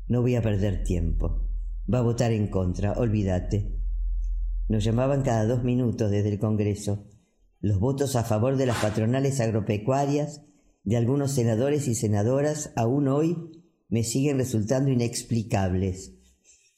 no 0.10 0.20
voy 0.20 0.36
a 0.36 0.42
perder 0.42 0.84
tiempo, 0.84 1.48
va 1.90 2.00
a 2.00 2.04
votar 2.04 2.34
en 2.34 2.48
contra, 2.48 2.92
olvídate. 2.92 3.74
Nos 4.68 4.84
llamaban 4.84 5.22
cada 5.22 5.46
dos 5.46 5.64
minutos 5.64 6.12
desde 6.12 6.28
el 6.28 6.40
Congreso. 6.40 7.08
Los 7.62 7.80
votos 7.80 8.18
a 8.18 8.26
favor 8.26 8.58
de 8.58 8.66
las 8.66 8.82
patronales 8.82 9.40
agropecuarias 9.40 10.42
de 10.84 10.98
algunos 10.98 11.32
senadores 11.32 11.88
y 11.88 11.96
senadoras 11.96 12.74
aún 12.76 13.08
hoy 13.08 13.57
me 13.90 14.04
siguen 14.04 14.38
resultando 14.38 14.92
inexplicables. 14.92 16.14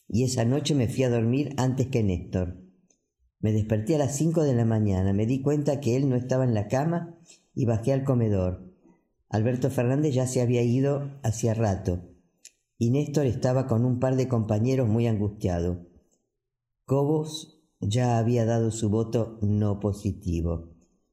Y 0.08 0.24
esa 0.24 0.46
noche 0.46 0.76
me 0.76 0.88
fui 0.88 1.04
a 1.04 1.10
dormir 1.10 1.54
antes 1.58 1.88
que 1.88 2.04
Néstor. 2.04 2.58
Me 3.40 3.52
desperté 3.52 3.96
a 3.96 4.00
las 4.00 4.18
cinco 4.18 4.44
de 4.44 4.54
la 4.54 4.66
mañana, 4.66 5.14
me 5.14 5.26
di 5.26 5.42
cuenta 5.42 5.80
que 5.80 5.96
él 5.96 6.10
no 6.10 6.16
estaba 6.16 6.44
en 6.44 6.54
la 6.54 6.68
cama 6.68 7.18
y 7.54 7.66
bajé 7.66 7.94
al 7.94 8.04
comedor. 8.04 8.74
Alberto 9.30 9.70
Fernández 9.70 10.14
ya 10.14 10.28
se 10.28 10.42
había 10.42 10.64
ido 10.64 11.20
hacía 11.24 11.54
rato 11.54 12.10
y 12.82 12.92
Néstor 12.92 13.26
estaba 13.26 13.68
con 13.68 13.86
un 13.86 14.00
par 14.00 14.16
de 14.16 14.30
compañeros 14.30 14.88
muy 14.88 15.06
angustiado. 15.06 15.86
Cobos 16.86 17.62
ya 17.82 18.18
había 18.18 18.46
dado 18.46 18.72
su 18.72 18.90
voto 18.90 19.38
no 19.42 19.82
positivo, 19.82 20.72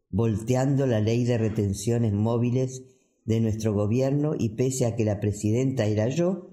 volteando 0.09 0.87
la 0.87 1.01
ley 1.01 1.25
de 1.25 1.39
retenciones 1.39 2.13
móviles 2.13 2.85
de 3.27 3.41
nuestro 3.41 3.75
gobierno 3.75 4.35
y 4.39 4.51
pese 4.51 4.87
a 4.87 4.97
que 4.97 5.05
la 5.05 5.21
presidenta 5.21 5.87
era 5.87 6.09
yo, 6.09 6.51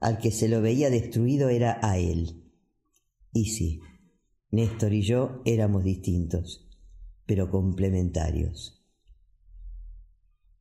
al 0.00 0.18
que 0.18 0.30
se 0.30 0.48
lo 0.48 0.62
veía 0.62 0.88
destruido 0.88 1.48
era 1.48 1.78
a 1.82 1.98
él. 1.98 2.44
Y 3.32 3.46
sí, 3.46 3.80
Néstor 4.50 4.94
y 4.94 5.02
yo 5.02 5.42
éramos 5.44 5.84
distintos, 5.84 6.68
pero 7.26 7.50
complementarios. 7.50 8.84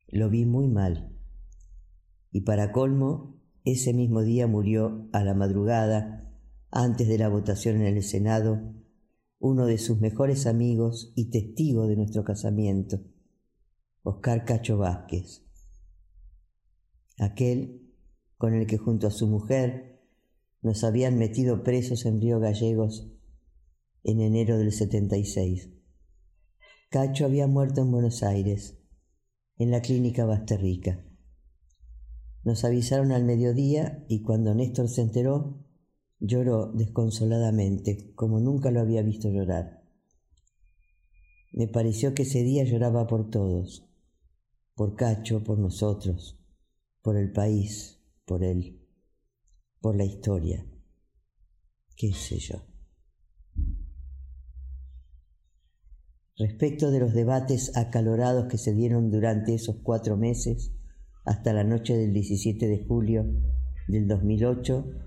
Lo 0.08 0.30
vi 0.30 0.46
muy 0.46 0.68
mal. 0.68 1.16
Y 2.32 2.42
para 2.42 2.72
colmo, 2.72 3.40
ese 3.64 3.94
mismo 3.94 4.24
día 4.24 4.48
murió 4.48 5.08
a 5.14 5.24
la 5.24 5.34
madrugada 5.34 6.38
antes 6.72 7.08
de 7.08 7.18
la 7.18 7.30
votación 7.30 7.78
en 7.78 7.96
el 7.96 8.04
Senado, 8.04 8.74
uno 9.40 9.66
de 9.66 9.78
sus 9.78 10.00
mejores 10.00 10.48
amigos 10.48 11.14
y 11.16 11.30
testigo 11.30 11.88
de 11.88 11.96
nuestro 11.96 12.24
casamiento, 12.24 13.02
Oscar 14.08 14.46
Cacho 14.46 14.78
Vázquez, 14.78 15.42
aquel 17.18 17.92
con 18.38 18.54
el 18.54 18.68
que 18.68 18.78
junto 18.78 19.08
a 19.08 19.10
su 19.10 19.26
mujer 19.26 20.00
nos 20.62 20.84
habían 20.84 21.18
metido 21.18 21.64
presos 21.64 22.06
en 22.06 22.22
Río 22.22 22.40
Gallegos 22.40 23.12
en 24.04 24.22
enero 24.22 24.60
del 24.60 24.72
76. 24.72 25.72
Cacho 26.92 27.26
había 27.26 27.48
muerto 27.48 27.82
en 27.82 27.90
Buenos 27.90 28.22
Aires, 28.22 28.77
en 29.58 29.72
la 29.72 29.82
clínica 29.82 30.24
Basterrica. 30.25 31.03
Nos 32.44 32.64
avisaron 32.64 33.12
al 33.12 33.24
mediodía 33.24 34.06
y 34.08 34.22
cuando 34.22 34.53
Néstor 34.53 34.88
se 34.88 35.01
enteró, 35.01 35.66
Lloró 36.20 36.72
desconsoladamente, 36.74 38.14
como 38.14 38.40
nunca 38.40 38.70
lo 38.70 38.82
había 38.82 39.01
visto 39.01 39.29
llorar. 39.29 39.84
Me 41.51 41.68
pareció 41.68 42.14
que 42.14 42.22
ese 42.22 42.44
día 42.44 42.64
lloraba 42.66 43.08
por 43.08 43.32
todos, 43.32 43.90
por 44.75 44.96
Cacho, 44.96 45.44
por 45.44 45.57
nosotros, 45.57 46.40
por 47.01 47.18
el 47.18 47.31
país, 47.31 48.00
por 48.25 48.44
él, 48.44 48.81
por 49.81 49.96
la 49.96 50.05
historia, 50.05 50.66
qué 51.96 52.14
sé 52.14 52.38
yo. 52.38 52.61
Respecto 56.38 56.92
de 56.92 57.00
los 57.00 57.14
debates 57.14 57.75
acalorados 57.77 58.48
que 58.48 58.57
se 58.57 58.74
dieron 58.74 59.09
durante 59.09 59.55
esos 59.55 59.77
cuatro 59.81 60.18
meses, 60.18 60.74
hasta 61.24 61.53
la 61.53 61.64
noche 61.64 61.98
del 61.98 62.14
17 62.14 62.68
de 62.68 62.85
julio 62.85 63.25
del 63.88 64.07
2008, 64.07 65.05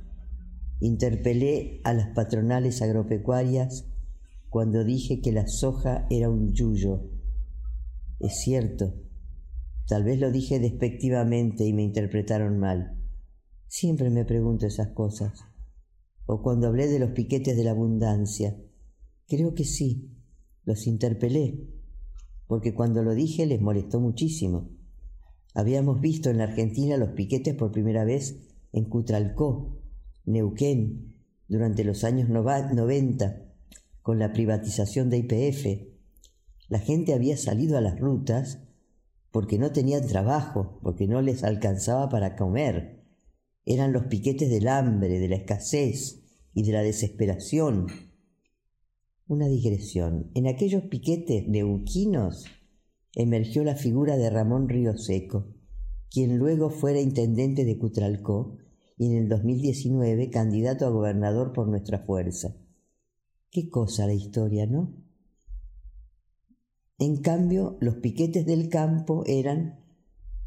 Interpelé 0.81 1.81
a 1.83 1.93
las 1.93 2.09
patronales 2.15 2.83
agropecuarias 2.83 3.89
cuando 4.49 4.85
dije 4.85 5.21
que 5.21 5.33
la 5.33 5.49
soja 5.49 6.07
era 6.09 6.31
un 6.31 6.55
yuyo. 6.55 7.11
Es 8.21 8.41
cierto, 8.41 8.95
tal 9.89 10.05
vez 10.05 10.21
lo 10.21 10.31
dije 10.31 10.61
despectivamente 10.61 11.65
y 11.65 11.73
me 11.73 11.83
interpretaron 11.83 12.59
mal. 12.59 13.03
Siempre 13.67 14.11
me 14.11 14.25
pregunto 14.25 14.67
esas 14.67 14.89
cosas. 14.89 15.41
O 16.27 16.43
cuando 16.43 16.69
hablé 16.69 16.89
de 16.89 16.99
los 16.99 17.11
piquetes 17.11 17.57
de 17.57 17.65
la 17.65 17.71
abundancia. 17.71 18.57
Creo 19.27 19.55
que 19.55 19.65
sí, 19.65 20.15
los 20.65 20.87
interpelé, 20.87 21.69
porque 22.47 22.75
cuando 22.75 23.03
lo 23.03 23.15
dije 23.15 23.47
les 23.47 23.61
molestó 23.61 23.99
muchísimo. 24.01 24.71
Habíamos 25.55 26.01
visto 26.01 26.29
en 26.29 26.39
la 26.39 26.45
Argentina 26.45 26.97
los 26.99 27.11
piquetes 27.11 27.55
por 27.55 27.73
primera 27.73 28.05
vez 28.05 28.39
en 28.73 28.85
Cutralcó, 28.85 29.81
Neuquén 30.27 31.15
durante 31.49 31.85
los 31.85 32.05
años 32.05 32.29
90 32.29 33.49
con 34.03 34.19
la 34.19 34.33
privatización 34.33 35.09
de 35.09 35.19
IPF. 35.19 35.89
La 36.69 36.79
gente 36.79 37.15
había 37.15 37.39
salido 37.39 37.79
a 37.79 37.81
las 37.81 37.99
rutas 37.99 38.68
porque 39.31 39.59
no 39.59 39.73
tenían 39.73 40.07
trabajo, 40.07 40.79
porque 40.83 41.07
no 41.07 41.21
les 41.21 41.45
alcanzaba 41.45 42.09
para 42.09 42.37
comer. 42.37 43.05
Eran 43.65 43.93
los 43.93 44.07
piquetes 44.07 44.49
del 44.49 44.69
hambre, 44.69 45.19
de 45.19 45.29
la 45.29 45.37
escasez 45.37 46.23
y 46.55 46.63
de 46.63 46.73
la 46.73 46.83
desesperación. 46.83 47.87
Una 49.27 49.47
digresión. 49.47 50.31
En 50.35 50.47
aquellos 50.47 50.85
piquetes 50.85 51.47
neuquinos 51.47 52.47
emergió 53.15 53.65
la 53.65 53.75
figura 53.75 54.17
de 54.17 54.31
Ramón 54.31 54.69
Río 54.69 54.97
Seco, 54.97 55.47
quien 56.11 56.39
luego 56.39 56.71
fuera 56.71 57.01
intendente 57.01 57.65
de 57.65 57.79
Cutralcó 57.79 58.57
y 58.97 59.07
en 59.07 59.17
el 59.17 59.29
2019 59.29 60.31
candidato 60.31 60.87
a 60.87 60.91
gobernador 60.91 61.53
por 61.53 61.69
nuestra 61.69 61.99
fuerza. 62.01 62.57
Qué 63.51 63.69
cosa 63.69 64.07
la 64.07 64.15
historia, 64.15 64.67
¿no? 64.67 64.95
En 66.99 67.19
cambio, 67.23 67.79
los 67.81 67.97
piquetes 67.97 68.45
del 68.45 68.69
campo 68.69 69.25
eran 69.27 69.81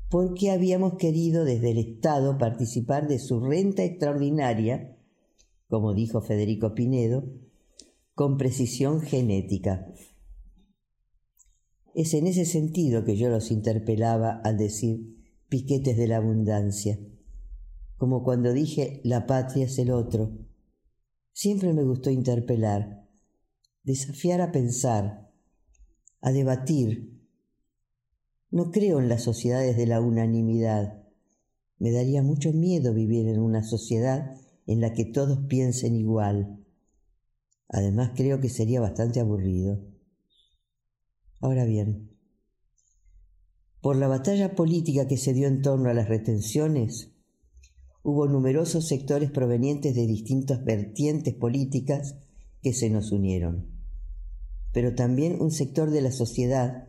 porque 0.10 0.52
habíamos 0.52 0.96
querido 0.96 1.46
desde 1.46 1.72
el 1.72 1.78
Estado 1.78 2.38
participar 2.38 3.08
de 3.08 3.20
su 3.20 3.40
renta 3.40 3.84
extraordinaria, 3.84 4.98
como 5.70 5.94
dijo 5.94 6.22
Federico 6.22 6.74
Pinedo, 6.74 7.24
con 8.14 8.38
precisión 8.38 9.02
genética. 9.02 9.88
Es 11.96 12.14
en 12.14 12.28
ese 12.28 12.46
sentido 12.46 13.06
que 13.06 13.16
yo 13.16 13.30
los 13.30 13.52
interpelaba 13.52 14.42
al 14.44 14.58
decir 14.58 15.18
piquetes 15.48 15.96
de 15.96 16.08
la 16.08 16.18
abundancia 16.18 17.00
como 18.02 18.24
cuando 18.24 18.52
dije 18.52 19.00
la 19.04 19.28
patria 19.28 19.66
es 19.66 19.78
el 19.78 19.92
otro. 19.92 20.36
Siempre 21.34 21.72
me 21.72 21.84
gustó 21.84 22.10
interpelar, 22.10 23.08
desafiar 23.84 24.42
a 24.42 24.52
pensar, 24.52 25.31
a 26.22 26.32
debatir. 26.32 27.20
No 28.50 28.72
creo 28.72 29.00
en 29.00 29.10
las 29.10 29.24
sociedades 29.24 29.78
de 29.78 29.88
la 29.88 30.02
unanimidad. 30.02 31.04
Me 31.80 31.92
daría 31.92 32.22
mucho 32.22 32.54
miedo 32.54 32.94
vivir 32.94 33.28
en 33.28 33.40
una 33.40 33.64
sociedad 33.64 34.36
en 34.68 34.82
la 34.82 34.94
que 34.94 35.06
todos 35.06 35.40
piensen 35.48 35.96
igual. 35.96 36.64
Además 37.70 38.12
creo 38.16 38.40
que 38.40 38.50
sería 38.50 38.82
bastante 38.82 39.20
aburrido. 39.20 39.80
Ahora 41.40 41.66
bien, 41.66 42.12
por 43.82 43.96
la 43.96 44.08
batalla 44.08 44.54
política 44.54 45.08
que 45.08 45.18
se 45.18 45.34
dio 45.34 45.48
en 45.48 45.64
torno 45.64 45.90
a 45.90 45.96
las 45.96 46.08
retenciones, 46.08 47.16
hubo 48.04 48.28
numerosos 48.28 48.88
sectores 48.88 49.32
provenientes 49.32 49.96
de 49.96 50.06
distintas 50.06 50.64
vertientes 50.64 51.34
políticas 51.34 52.16
que 52.62 52.74
se 52.74 52.92
nos 52.92 53.12
unieron, 53.12 53.81
pero 54.74 54.96
también 54.96 55.42
un 55.42 55.52
sector 55.52 55.90
de 55.92 56.02
la 56.02 56.12
sociedad, 56.12 56.88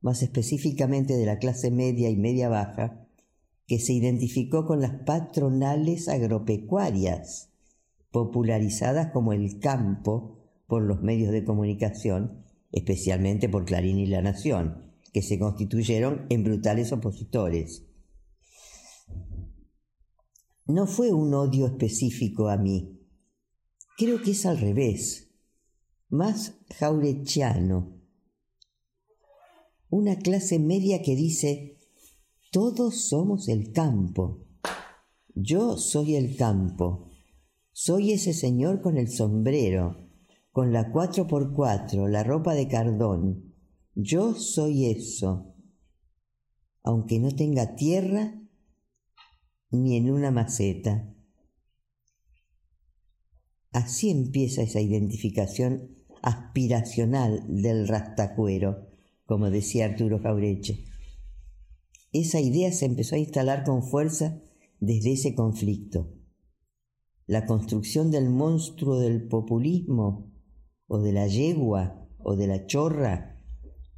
más 0.00 0.22
específicamente 0.22 1.16
de 1.16 1.26
la 1.26 1.38
clase 1.38 1.70
media 1.70 2.10
y 2.10 2.16
media 2.16 2.48
baja, 2.48 3.06
que 3.66 3.78
se 3.78 3.92
identificó 3.92 4.66
con 4.66 4.80
las 4.80 5.02
patronales 5.04 6.08
agropecuarias, 6.08 7.50
popularizadas 8.10 9.12
como 9.12 9.32
el 9.32 9.60
campo 9.60 10.38
por 10.66 10.82
los 10.82 11.02
medios 11.02 11.32
de 11.32 11.44
comunicación, 11.44 12.44
especialmente 12.72 13.48
por 13.48 13.64
Clarín 13.64 13.98
y 13.98 14.06
La 14.06 14.22
Nación, 14.22 14.90
que 15.12 15.22
se 15.22 15.38
constituyeron 15.38 16.26
en 16.30 16.44
brutales 16.44 16.92
opositores. 16.92 17.84
No 20.66 20.86
fue 20.86 21.12
un 21.12 21.34
odio 21.34 21.66
específico 21.66 22.48
a 22.48 22.56
mí. 22.56 23.00
Creo 23.98 24.22
que 24.22 24.32
es 24.32 24.46
al 24.46 24.58
revés, 24.58 25.29
más 26.10 26.54
jaurechiano. 26.76 27.96
Una 29.88 30.16
clase 30.16 30.58
media 30.58 31.02
que 31.02 31.14
dice, 31.14 31.78
todos 32.50 33.08
somos 33.08 33.48
el 33.48 33.72
campo. 33.72 34.44
Yo 35.34 35.76
soy 35.76 36.16
el 36.16 36.36
campo. 36.36 37.08
Soy 37.72 38.12
ese 38.12 38.34
señor 38.34 38.82
con 38.82 38.98
el 38.98 39.08
sombrero, 39.08 40.08
con 40.50 40.72
la 40.72 40.90
cuatro 40.90 41.26
por 41.26 41.54
cuatro, 41.54 42.08
la 42.08 42.24
ropa 42.24 42.54
de 42.54 42.66
cardón. 42.68 43.54
Yo 43.94 44.34
soy 44.34 44.86
eso. 44.86 45.54
Aunque 46.82 47.20
no 47.20 47.30
tenga 47.34 47.76
tierra 47.76 48.34
ni 49.70 49.96
en 49.96 50.10
una 50.10 50.32
maceta. 50.32 51.14
Así 53.70 54.10
empieza 54.10 54.62
esa 54.62 54.80
identificación 54.80 55.99
aspiracional 56.22 57.44
del 57.48 57.88
rastacuero, 57.88 58.88
como 59.26 59.50
decía 59.50 59.86
Arturo 59.86 60.18
Jaureche. 60.20 60.84
Esa 62.12 62.40
idea 62.40 62.72
se 62.72 62.86
empezó 62.86 63.14
a 63.14 63.18
instalar 63.18 63.64
con 63.64 63.82
fuerza 63.82 64.40
desde 64.80 65.12
ese 65.12 65.34
conflicto. 65.34 66.12
La 67.26 67.46
construcción 67.46 68.10
del 68.10 68.28
monstruo 68.28 68.98
del 68.98 69.28
populismo, 69.28 70.32
o 70.88 70.98
de 70.98 71.12
la 71.12 71.28
yegua, 71.28 72.08
o 72.18 72.34
de 72.34 72.48
la 72.48 72.66
chorra, 72.66 73.40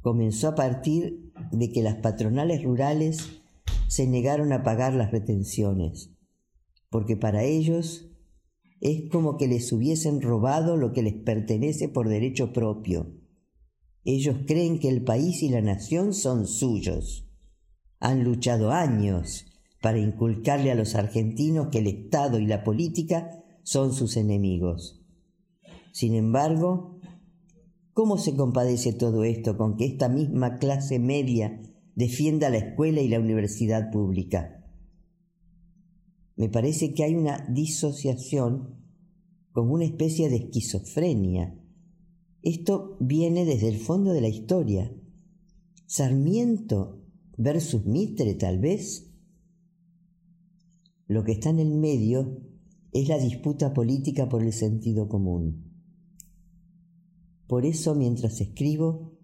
comenzó 0.01 0.49
a 0.49 0.55
partir 0.55 1.31
de 1.51 1.71
que 1.71 1.81
las 1.81 1.95
patronales 1.95 2.63
rurales 2.63 3.41
se 3.87 4.05
negaron 4.05 4.53
a 4.53 4.63
pagar 4.63 4.93
las 4.93 5.11
retenciones, 5.11 6.11
porque 6.89 7.17
para 7.17 7.43
ellos 7.43 8.12
es 8.83 9.09
como 9.09 9.37
que 9.37 9.47
les 9.47 9.71
hubiesen 9.71 10.21
robado 10.21 10.77
lo 10.77 10.91
que 10.91 11.01
les 11.01 11.15
pertenece 11.15 11.89
por 11.89 12.09
derecho 12.09 12.53
propio. 12.53 13.15
Ellos 14.03 14.37
creen 14.45 14.79
que 14.79 14.89
el 14.89 15.03
país 15.03 15.41
y 15.41 15.49
la 15.49 15.61
nación 15.61 16.13
son 16.13 16.45
suyos. 16.45 17.27
Han 17.99 18.23
luchado 18.23 18.71
años 18.71 19.45
para 19.81 19.97
inculcarle 19.97 20.71
a 20.71 20.75
los 20.75 20.95
argentinos 20.95 21.69
que 21.71 21.79
el 21.79 21.87
Estado 21.87 22.39
y 22.39 22.45
la 22.45 22.63
política 22.63 23.29
son 23.63 23.93
sus 23.93 24.17
enemigos. 24.17 25.01
Sin 25.93 26.13
embargo, 26.13 26.99
¿cómo 27.93 28.17
se 28.17 28.35
compadece 28.35 28.93
todo 28.93 29.23
esto 29.23 29.57
con 29.57 29.77
que 29.77 29.85
esta 29.85 30.09
misma 30.09 30.57
clase 30.57 30.99
media 30.99 31.61
defienda 31.95 32.49
la 32.49 32.57
escuela 32.57 33.01
y 33.01 33.07
la 33.07 33.19
universidad 33.19 33.91
pública. 33.91 34.62
Me 36.35 36.49
parece 36.49 36.93
que 36.93 37.03
hay 37.03 37.15
una 37.15 37.45
disociación 37.49 38.83
como 39.51 39.73
una 39.73 39.85
especie 39.85 40.29
de 40.29 40.37
esquizofrenia. 40.37 41.59
Esto 42.41 42.97
viene 42.99 43.45
desde 43.45 43.69
el 43.69 43.77
fondo 43.77 44.11
de 44.13 44.21
la 44.21 44.27
historia. 44.27 44.91
Sarmiento 45.85 47.03
versus 47.37 47.85
Mitre 47.85 48.33
tal 48.35 48.59
vez. 48.59 49.11
Lo 51.07 51.23
que 51.23 51.33
está 51.33 51.49
en 51.49 51.59
el 51.59 51.73
medio 51.75 52.41
es 52.91 53.07
la 53.07 53.17
disputa 53.17 53.73
política 53.73 54.29
por 54.29 54.43
el 54.43 54.53
sentido 54.53 55.07
común. 55.07 55.71
Por 57.47 57.65
eso 57.65 57.93
mientras 57.93 58.41
escribo, 58.41 59.19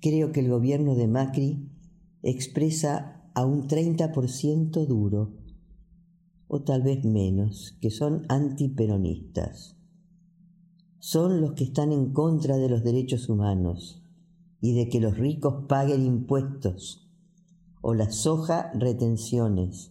creo 0.00 0.32
que 0.32 0.40
el 0.40 0.48
gobierno 0.48 0.94
de 0.94 1.08
Macri 1.08 1.70
expresa 2.22 3.30
a 3.34 3.44
un 3.44 3.66
30% 3.68 4.86
duro, 4.86 5.43
o 6.54 6.62
tal 6.62 6.82
vez 6.82 7.04
menos, 7.04 7.76
que 7.80 7.90
son 7.90 8.26
antiperonistas. 8.28 9.76
Son 11.00 11.40
los 11.40 11.54
que 11.54 11.64
están 11.64 11.90
en 11.90 12.12
contra 12.12 12.58
de 12.58 12.68
los 12.68 12.84
derechos 12.84 13.28
humanos 13.28 14.04
y 14.60 14.72
de 14.74 14.88
que 14.88 15.00
los 15.00 15.18
ricos 15.18 15.64
paguen 15.68 16.04
impuestos 16.04 17.10
o 17.80 17.92
la 17.92 18.08
soja 18.12 18.70
retenciones. 18.72 19.90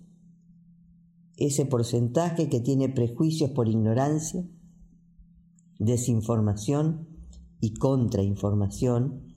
Ese 1.35 1.65
porcentaje 1.65 2.47
que 2.47 2.61
tiene 2.61 2.87
prejuicios 2.87 3.51
por 3.51 3.67
ignorancia, 3.67 4.47
desinformación 5.79 7.09
y 7.59 7.73
contrainformación 7.73 9.35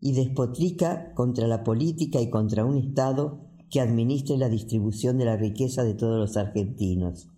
y 0.00 0.14
despotrica 0.14 1.14
contra 1.14 1.46
la 1.46 1.62
política 1.62 2.20
y 2.20 2.28
contra 2.28 2.64
un 2.64 2.76
Estado 2.76 3.45
que 3.70 3.80
administre 3.80 4.36
la 4.36 4.48
distribución 4.48 5.18
de 5.18 5.24
la 5.24 5.36
riqueza 5.36 5.84
de 5.84 5.94
todos 5.94 6.18
los 6.18 6.36
argentinos. 6.36 7.28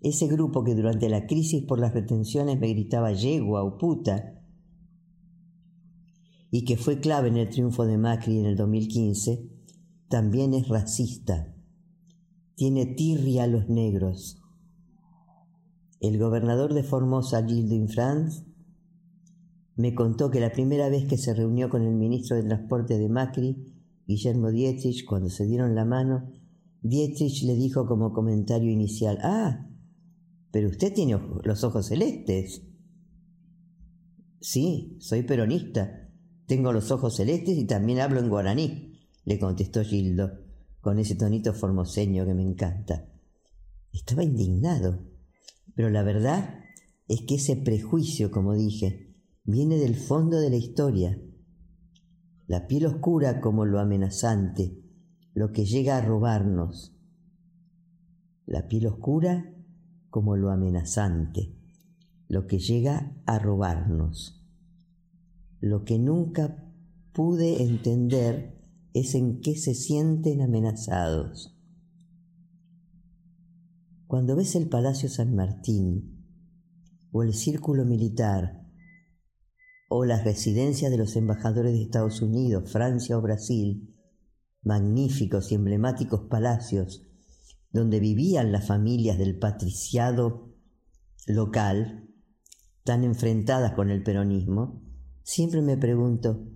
Ese 0.00 0.28
grupo 0.28 0.62
que 0.62 0.74
durante 0.74 1.08
la 1.08 1.26
crisis 1.26 1.64
por 1.64 1.80
las 1.80 1.94
retenciones 1.94 2.60
me 2.60 2.68
gritaba 2.68 3.12
yegua 3.12 3.64
o 3.64 3.78
puta 3.78 4.34
y 6.50 6.64
que 6.64 6.76
fue 6.76 7.00
clave 7.00 7.28
en 7.28 7.36
el 7.36 7.48
triunfo 7.48 7.86
de 7.86 7.98
Macri 7.98 8.38
en 8.38 8.46
el 8.46 8.56
2015, 8.56 9.50
también 10.08 10.54
es 10.54 10.68
racista. 10.68 11.52
Tiene 12.54 12.86
tirria 12.86 13.44
a 13.44 13.46
los 13.48 13.68
negros. 13.68 14.40
El 16.00 16.18
gobernador 16.18 16.72
de 16.72 16.82
Formosa, 16.82 17.44
Gilles 17.44 17.92
France, 17.92 18.44
me 19.74 19.94
contó 19.94 20.30
que 20.30 20.40
la 20.40 20.52
primera 20.52 20.88
vez 20.88 21.04
que 21.06 21.18
se 21.18 21.34
reunió 21.34 21.68
con 21.68 21.82
el 21.82 21.94
ministro 21.94 22.36
de 22.36 22.44
Transporte 22.44 22.96
de 22.96 23.08
Macri, 23.08 23.75
Guillermo 24.06 24.50
Dietrich, 24.50 25.04
cuando 25.04 25.28
se 25.28 25.46
dieron 25.46 25.74
la 25.74 25.84
mano, 25.84 26.30
Dietrich 26.80 27.42
le 27.42 27.54
dijo 27.56 27.86
como 27.86 28.12
comentario 28.12 28.70
inicial, 28.70 29.18
ah, 29.22 29.68
pero 30.52 30.68
usted 30.68 30.92
tiene 30.92 31.18
los 31.42 31.64
ojos 31.64 31.86
celestes. 31.86 32.62
Sí, 34.40 34.96
soy 35.00 35.22
peronista, 35.22 36.10
tengo 36.46 36.72
los 36.72 36.90
ojos 36.90 37.16
celestes 37.16 37.58
y 37.58 37.66
también 37.66 37.98
hablo 37.98 38.20
en 38.20 38.28
guaraní, 38.28 39.00
le 39.24 39.38
contestó 39.38 39.82
Gildo, 39.82 40.30
con 40.80 40.98
ese 40.98 41.16
tonito 41.16 41.52
formoseño 41.52 42.24
que 42.24 42.34
me 42.34 42.42
encanta. 42.42 43.08
Estaba 43.92 44.22
indignado, 44.22 45.04
pero 45.74 45.90
la 45.90 46.04
verdad 46.04 46.60
es 47.08 47.22
que 47.22 47.36
ese 47.36 47.56
prejuicio, 47.56 48.30
como 48.30 48.54
dije, 48.54 49.14
viene 49.44 49.78
del 49.78 49.96
fondo 49.96 50.38
de 50.38 50.50
la 50.50 50.56
historia. 50.56 51.20
La 52.46 52.68
piel 52.68 52.86
oscura 52.86 53.40
como 53.40 53.64
lo 53.64 53.80
amenazante, 53.80 54.80
lo 55.34 55.50
que 55.50 55.64
llega 55.64 55.96
a 55.96 56.00
robarnos. 56.00 56.96
La 58.46 58.68
piel 58.68 58.86
oscura 58.86 59.52
como 60.10 60.36
lo 60.36 60.50
amenazante, 60.50 61.56
lo 62.28 62.46
que 62.46 62.60
llega 62.60 63.16
a 63.26 63.40
robarnos. 63.40 64.46
Lo 65.60 65.84
que 65.84 65.98
nunca 65.98 66.64
pude 67.12 67.64
entender 67.64 68.56
es 68.94 69.16
en 69.16 69.40
qué 69.40 69.56
se 69.56 69.74
sienten 69.74 70.40
amenazados. 70.40 71.58
Cuando 74.06 74.36
ves 74.36 74.54
el 74.54 74.68
Palacio 74.68 75.08
San 75.08 75.34
Martín 75.34 76.24
o 77.10 77.24
el 77.24 77.34
Círculo 77.34 77.84
Militar 77.84 78.65
o 79.88 80.04
las 80.04 80.24
residencias 80.24 80.90
de 80.90 80.98
los 80.98 81.16
embajadores 81.16 81.72
de 81.72 81.82
Estados 81.82 82.22
Unidos, 82.22 82.70
Francia 82.70 83.16
o 83.16 83.22
Brasil, 83.22 83.94
magníficos 84.62 85.52
y 85.52 85.54
emblemáticos 85.54 86.22
palacios 86.28 87.06
donde 87.70 88.00
vivían 88.00 88.52
las 88.52 88.66
familias 88.66 89.18
del 89.18 89.38
patriciado 89.38 90.54
local, 91.26 92.08
tan 92.84 93.04
enfrentadas 93.04 93.72
con 93.74 93.90
el 93.90 94.02
peronismo, 94.02 94.82
siempre 95.22 95.60
me 95.60 95.76
pregunto, 95.76 96.48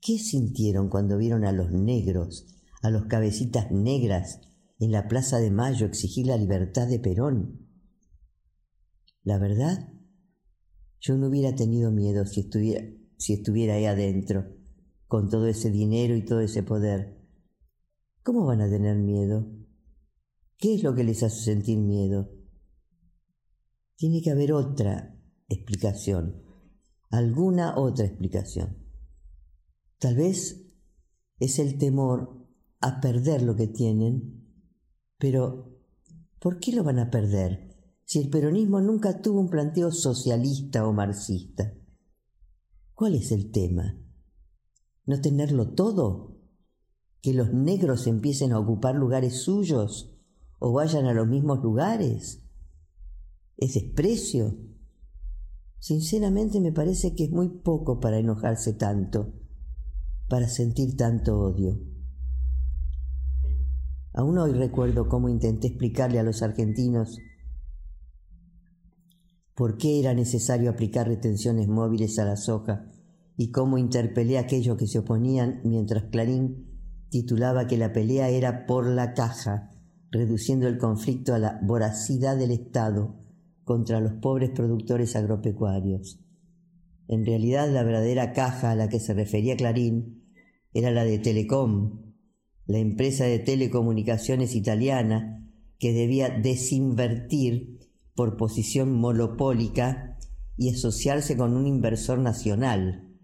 ¿qué 0.00 0.18
sintieron 0.18 0.88
cuando 0.88 1.16
vieron 1.16 1.44
a 1.44 1.52
los 1.52 1.70
negros, 1.70 2.46
a 2.82 2.90
los 2.90 3.06
cabecitas 3.06 3.70
negras 3.70 4.40
en 4.78 4.92
la 4.92 5.08
Plaza 5.08 5.38
de 5.38 5.50
Mayo 5.50 5.86
exigir 5.86 6.26
la 6.26 6.36
libertad 6.36 6.88
de 6.88 6.98
Perón? 6.98 7.66
La 9.22 9.38
verdad 9.38 9.92
yo 11.00 11.16
no 11.16 11.28
hubiera 11.28 11.54
tenido 11.54 11.90
miedo 11.90 12.26
si 12.26 12.40
estuviera, 12.40 12.84
si 13.16 13.34
estuviera 13.34 13.74
ahí 13.74 13.84
adentro, 13.84 14.46
con 15.06 15.28
todo 15.28 15.46
ese 15.46 15.70
dinero 15.70 16.16
y 16.16 16.24
todo 16.24 16.40
ese 16.40 16.62
poder. 16.62 17.18
¿Cómo 18.22 18.44
van 18.44 18.60
a 18.60 18.68
tener 18.68 18.96
miedo? 18.96 19.50
¿Qué 20.58 20.74
es 20.74 20.82
lo 20.82 20.94
que 20.94 21.04
les 21.04 21.22
hace 21.22 21.42
sentir 21.42 21.78
miedo? 21.78 22.30
Tiene 23.96 24.22
que 24.22 24.30
haber 24.30 24.52
otra 24.52 25.16
explicación, 25.48 26.42
alguna 27.10 27.78
otra 27.78 28.06
explicación. 28.06 28.86
Tal 29.98 30.16
vez 30.16 30.68
es 31.38 31.58
el 31.58 31.78
temor 31.78 32.46
a 32.80 33.00
perder 33.00 33.42
lo 33.42 33.56
que 33.56 33.66
tienen, 33.66 34.46
pero 35.16 35.80
¿por 36.38 36.60
qué 36.60 36.72
lo 36.72 36.84
van 36.84 36.98
a 36.98 37.10
perder 37.10 37.67
si 38.08 38.18
el 38.20 38.30
peronismo 38.30 38.80
nunca 38.80 39.20
tuvo 39.20 39.38
un 39.38 39.50
planteo 39.50 39.92
socialista 39.92 40.86
o 40.88 40.94
marxista? 40.94 41.74
¿Cuál 42.94 43.14
es 43.14 43.32
el 43.32 43.50
tema? 43.50 43.98
¿No 45.04 45.20
tenerlo 45.20 45.74
todo? 45.74 46.40
¿Que 47.20 47.34
los 47.34 47.52
negros 47.52 48.06
empiecen 48.06 48.52
a 48.52 48.60
ocupar 48.60 48.94
lugares 48.94 49.42
suyos 49.42 50.16
o 50.58 50.72
vayan 50.72 51.04
a 51.04 51.12
los 51.12 51.28
mismos 51.28 51.62
lugares? 51.62 52.42
¿Es 53.58 53.74
desprecio? 53.74 54.56
Sinceramente 55.78 56.60
me 56.60 56.72
parece 56.72 57.14
que 57.14 57.24
es 57.24 57.30
muy 57.30 57.50
poco 57.50 58.00
para 58.00 58.18
enojarse 58.18 58.72
tanto, 58.72 59.34
para 60.30 60.48
sentir 60.48 60.96
tanto 60.96 61.38
odio. 61.38 61.78
Aún 64.14 64.38
hoy 64.38 64.52
recuerdo 64.52 65.10
cómo 65.10 65.28
intenté 65.28 65.66
explicarle 65.66 66.18
a 66.18 66.22
los 66.22 66.40
argentinos 66.40 67.18
por 69.58 69.76
qué 69.76 69.98
era 69.98 70.14
necesario 70.14 70.70
aplicar 70.70 71.08
retenciones 71.08 71.66
móviles 71.66 72.20
a 72.20 72.24
la 72.24 72.36
soja 72.36 72.86
y 73.36 73.50
cómo 73.50 73.76
interpelé 73.76 74.38
a 74.38 74.42
aquellos 74.42 74.76
que 74.76 74.86
se 74.86 75.00
oponían 75.00 75.60
mientras 75.64 76.04
Clarín 76.04 76.68
titulaba 77.10 77.66
que 77.66 77.76
la 77.76 77.92
pelea 77.92 78.28
era 78.28 78.66
por 78.66 78.86
la 78.86 79.14
caja, 79.14 79.72
reduciendo 80.12 80.68
el 80.68 80.78
conflicto 80.78 81.34
a 81.34 81.40
la 81.40 81.58
voracidad 81.60 82.36
del 82.36 82.52
Estado 82.52 83.16
contra 83.64 83.98
los 83.98 84.12
pobres 84.12 84.50
productores 84.50 85.16
agropecuarios. 85.16 86.20
En 87.08 87.26
realidad 87.26 87.68
la 87.68 87.82
verdadera 87.82 88.32
caja 88.32 88.70
a 88.70 88.76
la 88.76 88.88
que 88.88 89.00
se 89.00 89.12
refería 89.12 89.56
Clarín 89.56 90.22
era 90.72 90.92
la 90.92 91.02
de 91.02 91.18
Telecom, 91.18 92.14
la 92.66 92.78
empresa 92.78 93.24
de 93.24 93.40
telecomunicaciones 93.40 94.54
italiana 94.54 95.50
que 95.80 95.92
debía 95.92 96.28
desinvertir 96.28 97.77
por 98.18 98.36
posición 98.36 98.94
monopólica 98.94 100.18
y 100.56 100.70
asociarse 100.70 101.36
con 101.36 101.56
un 101.56 101.68
inversor 101.68 102.18
nacional. 102.18 103.14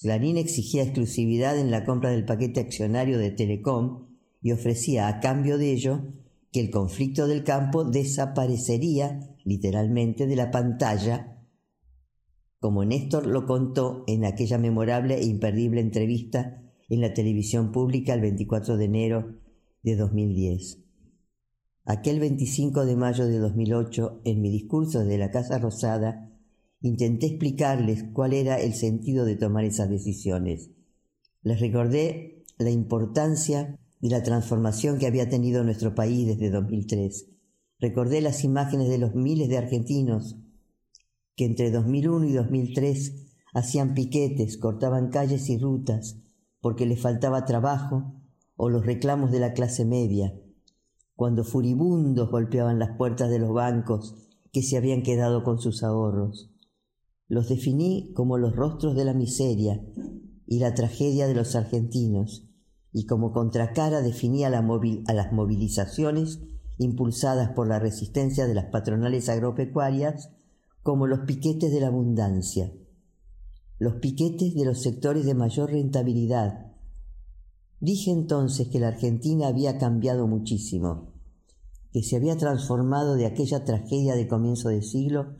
Clarín 0.00 0.36
exigía 0.36 0.82
exclusividad 0.82 1.56
en 1.56 1.70
la 1.70 1.84
compra 1.84 2.10
del 2.10 2.24
paquete 2.24 2.58
accionario 2.58 3.18
de 3.18 3.30
Telecom 3.30 4.08
y 4.42 4.50
ofrecía 4.50 5.06
a 5.06 5.20
cambio 5.20 5.58
de 5.58 5.70
ello 5.70 6.12
que 6.50 6.58
el 6.58 6.72
conflicto 6.72 7.28
del 7.28 7.44
campo 7.44 7.84
desaparecería 7.84 9.20
literalmente 9.44 10.26
de 10.26 10.34
la 10.34 10.50
pantalla, 10.50 11.46
como 12.58 12.84
Néstor 12.84 13.28
lo 13.28 13.46
contó 13.46 14.02
en 14.08 14.24
aquella 14.24 14.58
memorable 14.58 15.20
e 15.20 15.24
imperdible 15.24 15.80
entrevista 15.80 16.60
en 16.88 17.00
la 17.00 17.14
televisión 17.14 17.70
pública 17.70 18.14
el 18.14 18.22
24 18.22 18.76
de 18.76 18.84
enero 18.86 19.36
de 19.84 19.94
2010. 19.94 20.89
Aquel 21.92 22.20
25 22.20 22.86
de 22.86 22.94
mayo 22.94 23.26
de 23.26 23.40
2008, 23.40 24.20
en 24.24 24.40
mi 24.40 24.48
discurso 24.48 25.04
de 25.04 25.18
la 25.18 25.32
Casa 25.32 25.58
Rosada, 25.58 26.30
intenté 26.80 27.26
explicarles 27.26 28.04
cuál 28.12 28.32
era 28.32 28.60
el 28.60 28.74
sentido 28.74 29.24
de 29.24 29.34
tomar 29.34 29.64
esas 29.64 29.90
decisiones. 29.90 30.70
Les 31.42 31.58
recordé 31.58 32.44
la 32.58 32.70
importancia 32.70 33.76
de 33.98 34.08
la 34.08 34.22
transformación 34.22 35.00
que 35.00 35.08
había 35.08 35.28
tenido 35.28 35.64
nuestro 35.64 35.96
país 35.96 36.28
desde 36.28 36.50
2003 36.50 37.26
Recordé 37.80 38.20
las 38.20 38.44
imágenes 38.44 38.88
de 38.88 38.98
los 38.98 39.16
miles 39.16 39.48
de 39.48 39.58
argentinos 39.58 40.36
que 41.34 41.44
entre 41.44 41.72
2001 41.72 42.26
y 42.26 42.32
2003 42.34 43.14
hacían 43.52 43.94
piquetes, 43.94 44.58
cortaban 44.58 45.08
calles 45.08 45.48
y 45.48 45.58
rutas 45.58 46.18
porque 46.60 46.86
les 46.86 47.00
faltaba 47.00 47.46
trabajo 47.46 48.14
o 48.54 48.68
los 48.68 48.86
reclamos 48.86 49.32
de 49.32 49.40
la 49.40 49.54
clase 49.54 49.84
media, 49.84 50.32
cuando 51.20 51.44
furibundos 51.44 52.30
golpeaban 52.30 52.78
las 52.78 52.96
puertas 52.96 53.28
de 53.28 53.38
los 53.38 53.52
bancos 53.52 54.14
que 54.52 54.62
se 54.62 54.78
habían 54.78 55.02
quedado 55.02 55.44
con 55.44 55.58
sus 55.58 55.82
ahorros. 55.82 56.50
Los 57.28 57.50
definí 57.50 58.14
como 58.14 58.38
los 58.38 58.56
rostros 58.56 58.96
de 58.96 59.04
la 59.04 59.12
miseria 59.12 59.84
y 60.46 60.60
la 60.60 60.72
tragedia 60.72 61.26
de 61.26 61.34
los 61.34 61.56
argentinos, 61.56 62.48
y 62.90 63.04
como 63.04 63.32
contracara 63.32 64.00
definía 64.00 64.46
a 64.46 65.12
las 65.12 65.32
movilizaciones 65.34 66.40
impulsadas 66.78 67.50
por 67.50 67.68
la 67.68 67.78
resistencia 67.78 68.46
de 68.46 68.54
las 68.54 68.70
patronales 68.70 69.28
agropecuarias, 69.28 70.30
como 70.82 71.06
los 71.06 71.26
piquetes 71.26 71.70
de 71.70 71.80
la 71.80 71.88
abundancia, 71.88 72.72
los 73.78 73.96
piquetes 73.96 74.54
de 74.54 74.64
los 74.64 74.80
sectores 74.80 75.26
de 75.26 75.34
mayor 75.34 75.70
rentabilidad. 75.70 76.72
Dije 77.78 78.10
entonces 78.10 78.68
que 78.68 78.80
la 78.80 78.88
Argentina 78.88 79.48
había 79.48 79.76
cambiado 79.76 80.26
muchísimo, 80.26 81.09
que 81.92 82.02
se 82.02 82.16
había 82.16 82.36
transformado 82.36 83.14
de 83.14 83.26
aquella 83.26 83.64
tragedia 83.64 84.14
de 84.14 84.28
comienzo 84.28 84.68
de 84.68 84.82
siglo 84.82 85.36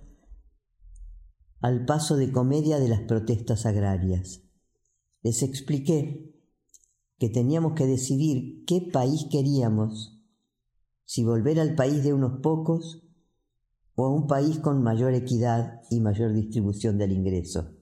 al 1.61 1.85
paso 1.85 2.17
de 2.17 2.33
comedia 2.33 2.79
de 2.79 2.89
las 2.89 3.03
protestas 3.03 3.67
agrarias. 3.67 4.43
Les 5.23 5.43
expliqué 5.43 6.35
que 7.19 7.29
teníamos 7.29 7.75
que 7.75 7.87
decidir 7.87 8.65
qué 8.65 8.81
país 8.81 9.27
queríamos 9.31 10.19
si 11.05 11.23
volver 11.23 11.61
al 11.61 11.75
país 11.75 12.03
de 12.03 12.15
unos 12.15 12.41
pocos 12.41 13.03
o 13.95 14.07
a 14.07 14.15
un 14.15 14.27
país 14.27 14.59
con 14.59 14.83
mayor 14.83 15.13
equidad 15.13 15.83
y 15.91 16.01
mayor 16.01 16.33
distribución 16.33 16.97
del 16.97 17.13
ingreso, 17.13 17.77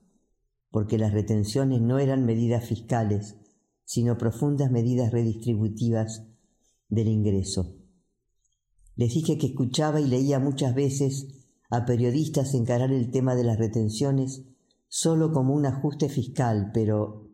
porque 0.71 0.99
las 0.99 1.13
retenciones 1.13 1.81
no 1.81 1.99
eran 1.99 2.25
medidas 2.25 2.67
fiscales, 2.67 3.37
sino 3.85 4.19
profundas 4.19 4.73
medidas 4.73 5.13
redistributivas 5.13 6.27
del 6.89 7.09
ingreso. 7.09 7.77
Les 8.99 9.15
dije 9.15 9.39
que 9.39 9.47
escuchaba 9.47 9.99
y 9.99 10.07
leía 10.07 10.39
muchas 10.39 10.75
veces 10.75 11.29
a 11.71 11.87
periodistas 11.87 12.53
encarar 12.53 12.93
el 12.93 13.11
tema 13.11 13.35
de 13.35 13.45
las 13.45 13.59
retenciones 13.59 14.43
solo 14.89 15.33
como 15.33 15.55
un 15.55 15.65
ajuste 15.65 16.11
fiscal, 16.11 16.73
pero 16.75 17.31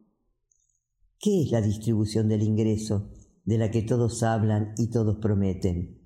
¿qué 1.18 1.42
es 1.42 1.50
la 1.50 1.60
distribución 1.60 2.28
del 2.28 2.42
ingreso? 2.42 3.10
de 3.44 3.58
la 3.58 3.70
que 3.70 3.82
todos 3.82 4.22
hablan 4.22 4.74
y 4.78 4.88
todos 4.90 5.18
prometen. 5.18 6.00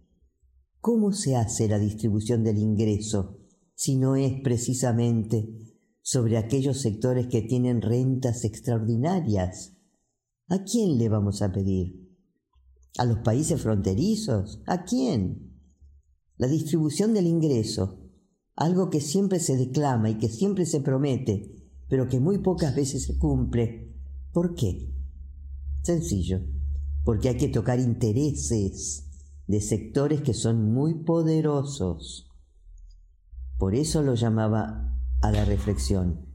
¿Cómo 0.80 1.12
se 1.12 1.36
hace 1.36 1.68
la 1.68 1.78
distribución 1.78 2.44
del 2.44 2.58
ingreso 2.58 3.38
si 3.74 3.96
no 3.96 4.16
es 4.16 4.40
precisamente 4.42 5.76
sobre 6.02 6.36
aquellos 6.36 6.80
sectores 6.80 7.28
que 7.28 7.42
tienen 7.42 7.82
rentas 7.82 8.44
extraordinarias? 8.44 9.76
¿A 10.48 10.64
quién 10.64 10.98
le 10.98 11.08
vamos 11.08 11.42
a 11.42 11.52
pedir? 11.52 12.08
¿A 12.98 13.04
los 13.04 13.18
países 13.18 13.60
fronterizos? 13.60 14.62
¿A 14.66 14.84
quién? 14.84 15.47
La 16.38 16.48
distribución 16.48 17.12
del 17.12 17.26
ingreso, 17.26 18.00
algo 18.56 18.88
que 18.88 19.00
siempre 19.00 19.38
se 19.38 19.56
declama 19.56 20.08
y 20.08 20.18
que 20.18 20.28
siempre 20.28 20.64
se 20.64 20.80
promete, 20.80 21.54
pero 21.88 22.08
que 22.08 22.20
muy 22.20 22.38
pocas 22.38 22.74
veces 22.74 23.04
se 23.04 23.18
cumple. 23.18 23.94
¿Por 24.32 24.54
qué? 24.54 24.94
Sencillo 25.82 26.40
porque 27.08 27.30
hay 27.30 27.38
que 27.38 27.48
tocar 27.48 27.80
intereses 27.80 29.08
de 29.46 29.62
sectores 29.62 30.20
que 30.20 30.34
son 30.34 30.74
muy 30.74 31.04
poderosos. 31.04 32.30
Por 33.56 33.74
eso 33.74 34.02
lo 34.02 34.14
llamaba 34.14 34.94
a 35.22 35.32
la 35.32 35.46
reflexión. 35.46 36.26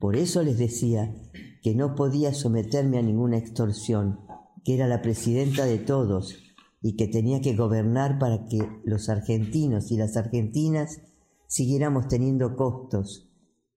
Por 0.00 0.16
eso 0.16 0.42
les 0.42 0.58
decía 0.58 1.14
que 1.62 1.76
no 1.76 1.94
podía 1.94 2.34
someterme 2.34 2.98
a 2.98 3.02
ninguna 3.02 3.38
extorsión, 3.38 4.18
que 4.64 4.74
era 4.74 4.88
la 4.88 5.00
presidenta 5.00 5.64
de 5.64 5.78
todos 5.78 6.34
y 6.82 6.96
que 6.96 7.08
tenía 7.08 7.40
que 7.40 7.54
gobernar 7.54 8.18
para 8.18 8.46
que 8.46 8.58
los 8.84 9.08
argentinos 9.08 9.90
y 9.90 9.96
las 9.96 10.16
argentinas 10.16 11.00
siguiéramos 11.46 12.08
teniendo 12.08 12.56
costos, 12.56 13.28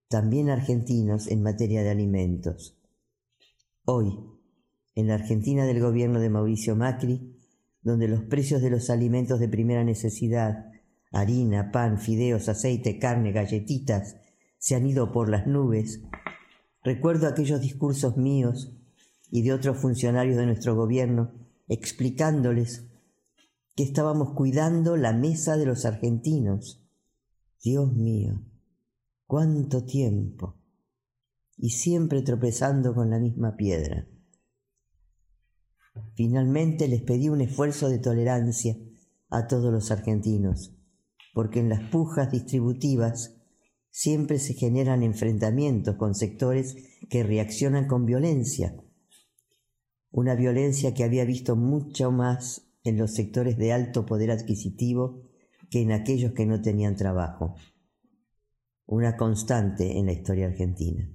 también 0.08 0.50
argentinos, 0.50 1.28
en 1.28 1.44
materia 1.44 1.84
de 1.84 1.90
alimentos. 1.90 2.78
Hoy, 3.86 4.20
en 4.96 5.08
la 5.08 5.16
Argentina 5.16 5.66
del 5.66 5.80
gobierno 5.80 6.20
de 6.20 6.30
Mauricio 6.30 6.76
Macri, 6.76 7.36
donde 7.82 8.08
los 8.08 8.24
precios 8.24 8.62
de 8.62 8.70
los 8.70 8.90
alimentos 8.90 9.40
de 9.40 9.48
primera 9.48 9.84
necesidad, 9.84 10.72
harina, 11.12 11.72
pan, 11.72 12.00
fideos, 12.00 12.50
aceite, 12.50 13.00
carne, 13.00 13.32
galletitas, 13.32 14.18
se 14.58 14.76
han 14.76 14.86
ido 14.86 15.12
por 15.12 15.30
las 15.30 15.48
nubes, 15.48 16.02
recuerdo 16.84 17.28
aquellos 17.28 17.62
discursos 17.62 18.18
míos 18.18 18.76
y 19.32 19.44
de 19.44 19.54
otros 19.54 19.78
funcionarios 19.78 20.38
de 20.38 20.46
nuestro 20.46 20.76
gobierno 20.76 21.32
explicándoles 21.68 22.89
que 23.80 23.86
estábamos 23.86 24.34
cuidando 24.34 24.98
la 24.98 25.14
mesa 25.14 25.56
de 25.56 25.66
los 25.66 25.86
argentinos. 25.86 26.86
Dios 27.64 27.96
mío, 27.96 28.44
cuánto 29.26 29.86
tiempo. 29.86 30.60
Y 31.56 31.70
siempre 31.70 32.22
tropezando 32.22 32.94
con 32.94 33.10
la 33.10 33.20
misma 33.20 33.56
piedra. 33.56 34.06
Finalmente 36.14 36.90
les 36.90 37.04
pedí 37.04 37.30
un 37.30 37.40
esfuerzo 37.40 37.88
de 37.88 38.00
tolerancia 38.00 38.76
a 39.30 39.48
todos 39.48 39.72
los 39.72 39.92
argentinos, 39.92 40.76
porque 41.34 41.62
en 41.62 41.70
las 41.70 41.90
pujas 41.90 42.30
distributivas 42.30 43.38
siempre 43.92 44.40
se 44.40 44.56
generan 44.56 45.04
enfrentamientos 45.04 45.96
con 45.96 46.16
sectores 46.16 46.76
que 47.10 47.24
reaccionan 47.24 47.88
con 47.88 48.06
violencia, 48.06 48.76
una 50.12 50.36
violencia 50.36 50.94
que 50.94 51.06
había 51.06 51.24
visto 51.24 51.56
mucho 51.56 52.12
más 52.12 52.69
en 52.84 52.98
los 52.98 53.14
sectores 53.14 53.58
de 53.58 53.74
alto 53.74 54.06
poder 54.06 54.32
adquisitivo 54.32 55.24
que 55.70 55.82
en 55.82 55.92
aquellos 55.92 56.34
que 56.34 56.46
no 56.46 56.62
tenían 56.62 56.96
trabajo. 56.96 57.56
Una 58.86 59.18
constante 59.18 59.98
en 59.98 60.08
la 60.08 60.14
historia 60.14 60.48
argentina. 60.48 61.08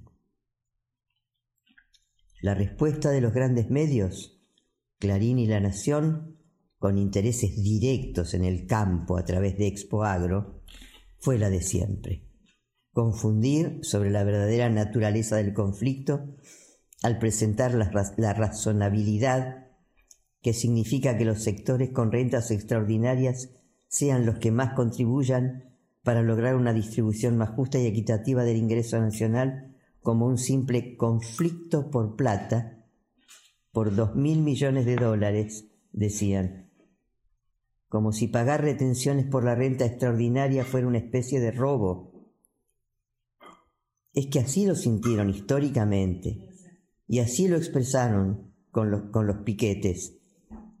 La 2.41 2.53
respuesta 2.53 3.11
de 3.11 3.21
los 3.21 3.33
grandes 3.33 3.69
medios, 3.69 4.39
Clarín 4.99 5.39
y 5.39 5.47
La 5.47 5.59
Nación, 5.59 6.37
con 6.77 6.97
intereses 6.97 7.55
directos 7.61 8.33
en 8.33 8.43
el 8.43 8.67
campo 8.67 9.17
a 9.17 9.25
través 9.25 9.57
de 9.57 9.67
Expo 9.67 10.03
Agro, 10.03 10.61
fue 11.17 11.37
la 11.37 11.49
de 11.49 11.61
siempre. 11.61 12.29
Confundir 12.91 13.79
sobre 13.81 14.11
la 14.11 14.23
verdadera 14.23 14.69
naturaleza 14.69 15.37
del 15.37 15.53
conflicto 15.53 16.35
al 17.01 17.17
presentar 17.17 17.73
la, 17.73 17.91
la 18.17 18.33
razonabilidad 18.33 19.64
que 20.45 20.53
significa 20.53 21.17
que 21.17 21.25
los 21.25 21.41
sectores 21.41 21.89
con 21.89 22.11
rentas 22.11 22.51
extraordinarias 22.51 23.49
sean 23.87 24.27
los 24.27 24.37
que 24.37 24.51
más 24.51 24.75
contribuyan 24.75 25.75
para 26.03 26.21
lograr 26.21 26.55
una 26.55 26.71
distribución 26.71 27.35
más 27.35 27.49
justa 27.49 27.79
y 27.79 27.87
equitativa 27.87 28.43
del 28.43 28.57
ingreso 28.57 28.99
nacional 28.99 29.75
como 30.03 30.27
un 30.27 30.37
simple 30.37 30.97
conflicto 30.97 31.89
por 31.89 32.15
plata, 32.15 32.85
por 33.71 33.95
dos 33.95 34.15
mil 34.15 34.43
millones 34.43 34.85
de 34.85 34.97
dólares, 34.97 35.65
decían, 35.91 36.69
como 37.89 38.11
si 38.11 38.27
pagar 38.27 38.61
retenciones 38.61 39.25
por 39.25 39.43
la 39.45 39.55
renta 39.55 39.83
extraordinaria 39.85 40.63
fuera 40.63 40.85
una 40.85 40.99
especie 40.99 41.39
de 41.39 41.53
robo. 41.53 42.29
Es 44.13 44.27
que 44.27 44.41
así 44.41 44.67
lo 44.67 44.75
sintieron 44.75 45.27
históricamente 45.27 46.51
y 47.07 47.17
así 47.17 47.47
lo 47.47 47.57
expresaron 47.57 48.53
con 48.69 48.91
los, 48.91 49.09
con 49.09 49.25
los 49.25 49.37
piquetes, 49.37 50.14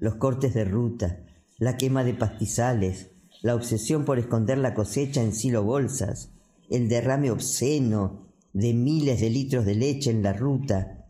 los 0.05 0.17
cortes 0.17 0.53
de 0.53 0.65
ruta, 0.65 1.25
la 1.57 1.77
quema 1.77 2.03
de 2.03 2.13
pastizales, 2.13 3.09
la 3.41 3.55
obsesión 3.55 4.05
por 4.05 4.19
esconder 4.19 4.59
la 4.59 4.75
cosecha 4.75 5.23
en 5.23 5.33
silo 5.33 5.63
bolsas, 5.63 6.31
el 6.69 6.87
derrame 6.89 7.31
obsceno 7.31 8.27
de 8.53 8.75
miles 8.75 9.19
de 9.19 9.31
litros 9.31 9.65
de 9.65 9.73
leche 9.73 10.11
en 10.11 10.21
la 10.21 10.33
ruta, 10.33 11.07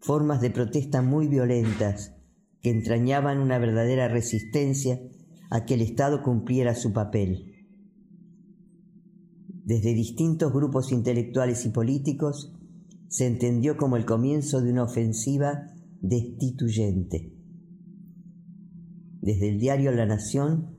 formas 0.00 0.40
de 0.40 0.50
protesta 0.50 1.02
muy 1.02 1.28
violentas 1.28 2.16
que 2.60 2.70
entrañaban 2.70 3.38
una 3.38 3.60
verdadera 3.60 4.08
resistencia 4.08 5.00
a 5.48 5.64
que 5.64 5.74
el 5.74 5.80
Estado 5.80 6.24
cumpliera 6.24 6.74
su 6.74 6.92
papel. 6.92 7.54
Desde 9.46 9.94
distintos 9.94 10.52
grupos 10.52 10.90
intelectuales 10.90 11.64
y 11.64 11.68
políticos 11.68 12.52
se 13.06 13.28
entendió 13.28 13.76
como 13.76 13.96
el 13.96 14.04
comienzo 14.04 14.60
de 14.60 14.72
una 14.72 14.82
ofensiva 14.82 15.68
destituyente. 16.00 17.39
Desde 19.20 19.50
el 19.50 19.58
diario 19.58 19.92
La 19.92 20.06
Nación, 20.06 20.78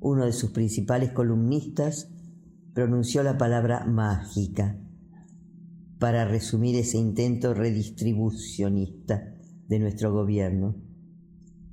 uno 0.00 0.26
de 0.26 0.32
sus 0.32 0.50
principales 0.50 1.12
columnistas 1.12 2.10
pronunció 2.74 3.22
la 3.22 3.38
palabra 3.38 3.86
mágica 3.86 4.78
para 5.98 6.24
resumir 6.24 6.76
ese 6.76 6.98
intento 6.98 7.54
redistribucionista 7.54 9.34
de 9.68 9.78
nuestro 9.78 10.12
gobierno. 10.12 10.76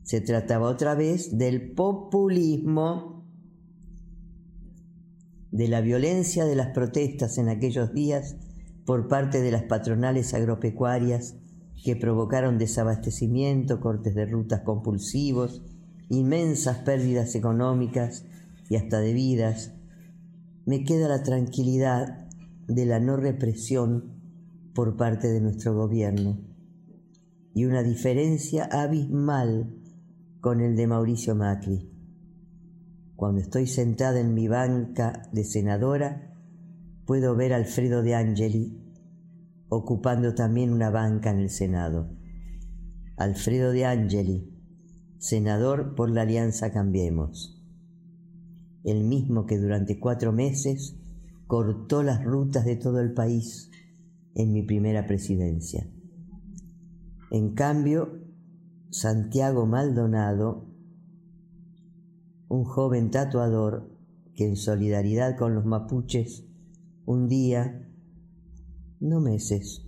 Se 0.04 0.22
trataba 0.22 0.70
otra 0.70 0.94
vez 0.94 1.38
del 1.38 1.72
populismo, 1.72 3.28
de 5.52 5.68
la 5.68 5.82
violencia 5.82 6.46
de 6.46 6.56
las 6.56 6.70
protestas 6.70 7.38
en 7.38 7.50
aquellos 7.50 7.94
días 7.94 8.36
por 8.86 9.08
parte 9.08 9.42
de 9.42 9.52
las 9.52 9.64
patronales 9.64 10.34
agropecuarias 10.34 11.36
que 11.84 11.96
provocaron 11.96 12.58
desabastecimiento, 12.58 13.80
cortes 13.80 14.14
de 14.16 14.26
rutas 14.26 14.62
compulsivos, 14.62 15.64
inmensas 16.10 16.78
pérdidas 16.80 17.36
económicas 17.36 18.26
y 18.70 18.76
hasta 18.76 19.00
de 19.00 19.14
vidas, 19.14 19.74
me 20.66 20.84
queda 20.84 21.08
la 21.08 21.24
tranquilidad 21.24 22.28
de 22.68 22.86
la 22.86 23.00
no 23.00 23.18
represión 23.18 24.16
por 24.74 24.98
parte 24.98 25.28
de 25.28 25.42
nuestro 25.42 25.76
gobierno 25.76 26.40
y 27.54 27.66
una 27.66 27.84
diferencia 27.84 28.66
abismal 28.66 29.76
con 30.42 30.62
el 30.62 30.76
de 30.76 30.88
Mauricio 30.88 31.36
Macri. 31.36 31.90
Cuando 33.16 33.40
estoy 33.42 33.68
sentada 33.68 34.20
en 34.20 34.34
mi 34.34 34.48
banca 34.48 35.22
de 35.32 35.44
senadora, 35.46 36.34
puedo 37.06 37.36
ver 37.36 37.54
a 37.54 37.58
Alfredo 37.58 38.04
de 38.04 38.16
Angeli 38.16 38.82
ocupando 39.70 40.34
también 40.36 40.72
una 40.72 40.90
banca 40.90 41.32
en 41.32 41.40
el 41.40 41.50
Senado. 41.50 42.10
Alfredo 43.18 43.72
de 43.72 43.86
Angeli, 43.86 44.55
senador 45.26 45.96
por 45.96 46.12
la 46.12 46.22
Alianza 46.22 46.72
Cambiemos, 46.72 47.60
el 48.84 49.04
mismo 49.04 49.48
que 49.48 49.58
durante 49.58 50.00
cuatro 50.00 50.32
meses 50.32 51.00
cortó 51.48 52.04
las 52.04 52.24
rutas 52.24 52.64
de 52.64 52.76
todo 52.76 53.00
el 53.00 53.12
país 53.12 53.72
en 54.36 54.54
mi 54.54 54.62
primera 54.62 55.08
presidencia. 55.08 55.90
En 57.32 57.56
cambio, 57.56 58.20
Santiago 58.92 59.66
Maldonado, 59.66 60.70
un 62.48 62.64
joven 62.64 63.10
tatuador 63.10 63.98
que 64.36 64.48
en 64.48 64.56
solidaridad 64.56 65.38
con 65.38 65.56
los 65.56 65.66
mapuches, 65.66 66.46
un 67.04 67.28
día, 67.28 67.90
no 69.00 69.22
meses, 69.22 69.88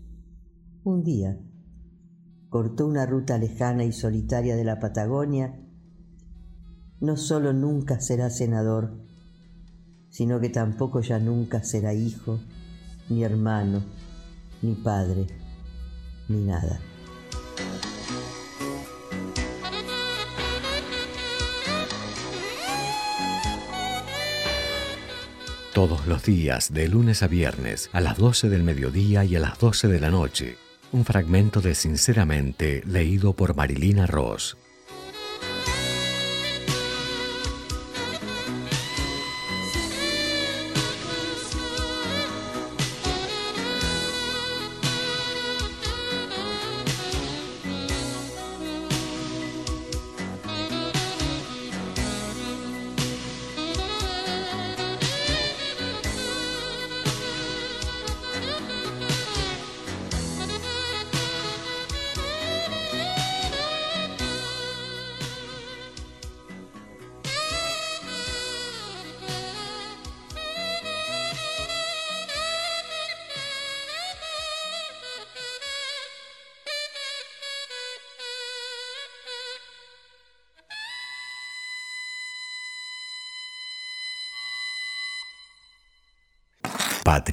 un 0.84 1.04
día, 1.04 1.39
cortó 2.49 2.86
una 2.86 3.05
ruta 3.05 3.38
lejana 3.38 3.83
y 3.83 3.91
solitaria 3.91 4.55
de 4.55 4.63
la 4.63 4.79
Patagonia, 4.79 5.60
no 6.99 7.17
solo 7.17 7.53
nunca 7.53 7.99
será 7.99 8.29
senador, 8.29 8.97
sino 10.10 10.39
que 10.39 10.49
tampoco 10.49 11.01
ya 11.01 11.19
nunca 11.19 11.63
será 11.63 11.93
hijo 11.93 12.39
ni 13.10 13.23
hermano 13.23 13.83
ni 14.62 14.73
padre, 14.75 15.27
ni 16.27 16.43
nada. 16.43 16.79
Todos 25.73 26.07
los 26.07 26.23
días, 26.23 26.73
de 26.73 26.88
lunes 26.88 27.21
a 27.21 27.27
viernes, 27.27 27.91
a 27.93 28.01
las 28.01 28.17
12 28.17 28.49
del 28.49 28.63
mediodía 28.63 29.23
y 29.25 29.36
a 29.36 29.39
las 29.39 29.60
12 29.60 29.88
de 29.88 29.99
la 29.99 30.10
noche, 30.10 30.57
un 30.91 31.06
fragmento 31.06 31.62
de 31.62 31.76
Sinceramente 31.76 32.82
leído 32.86 33.34
por 33.34 33.56
Marilina 33.56 34.08
Ross. 34.08 34.58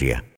Patria. 0.04 0.24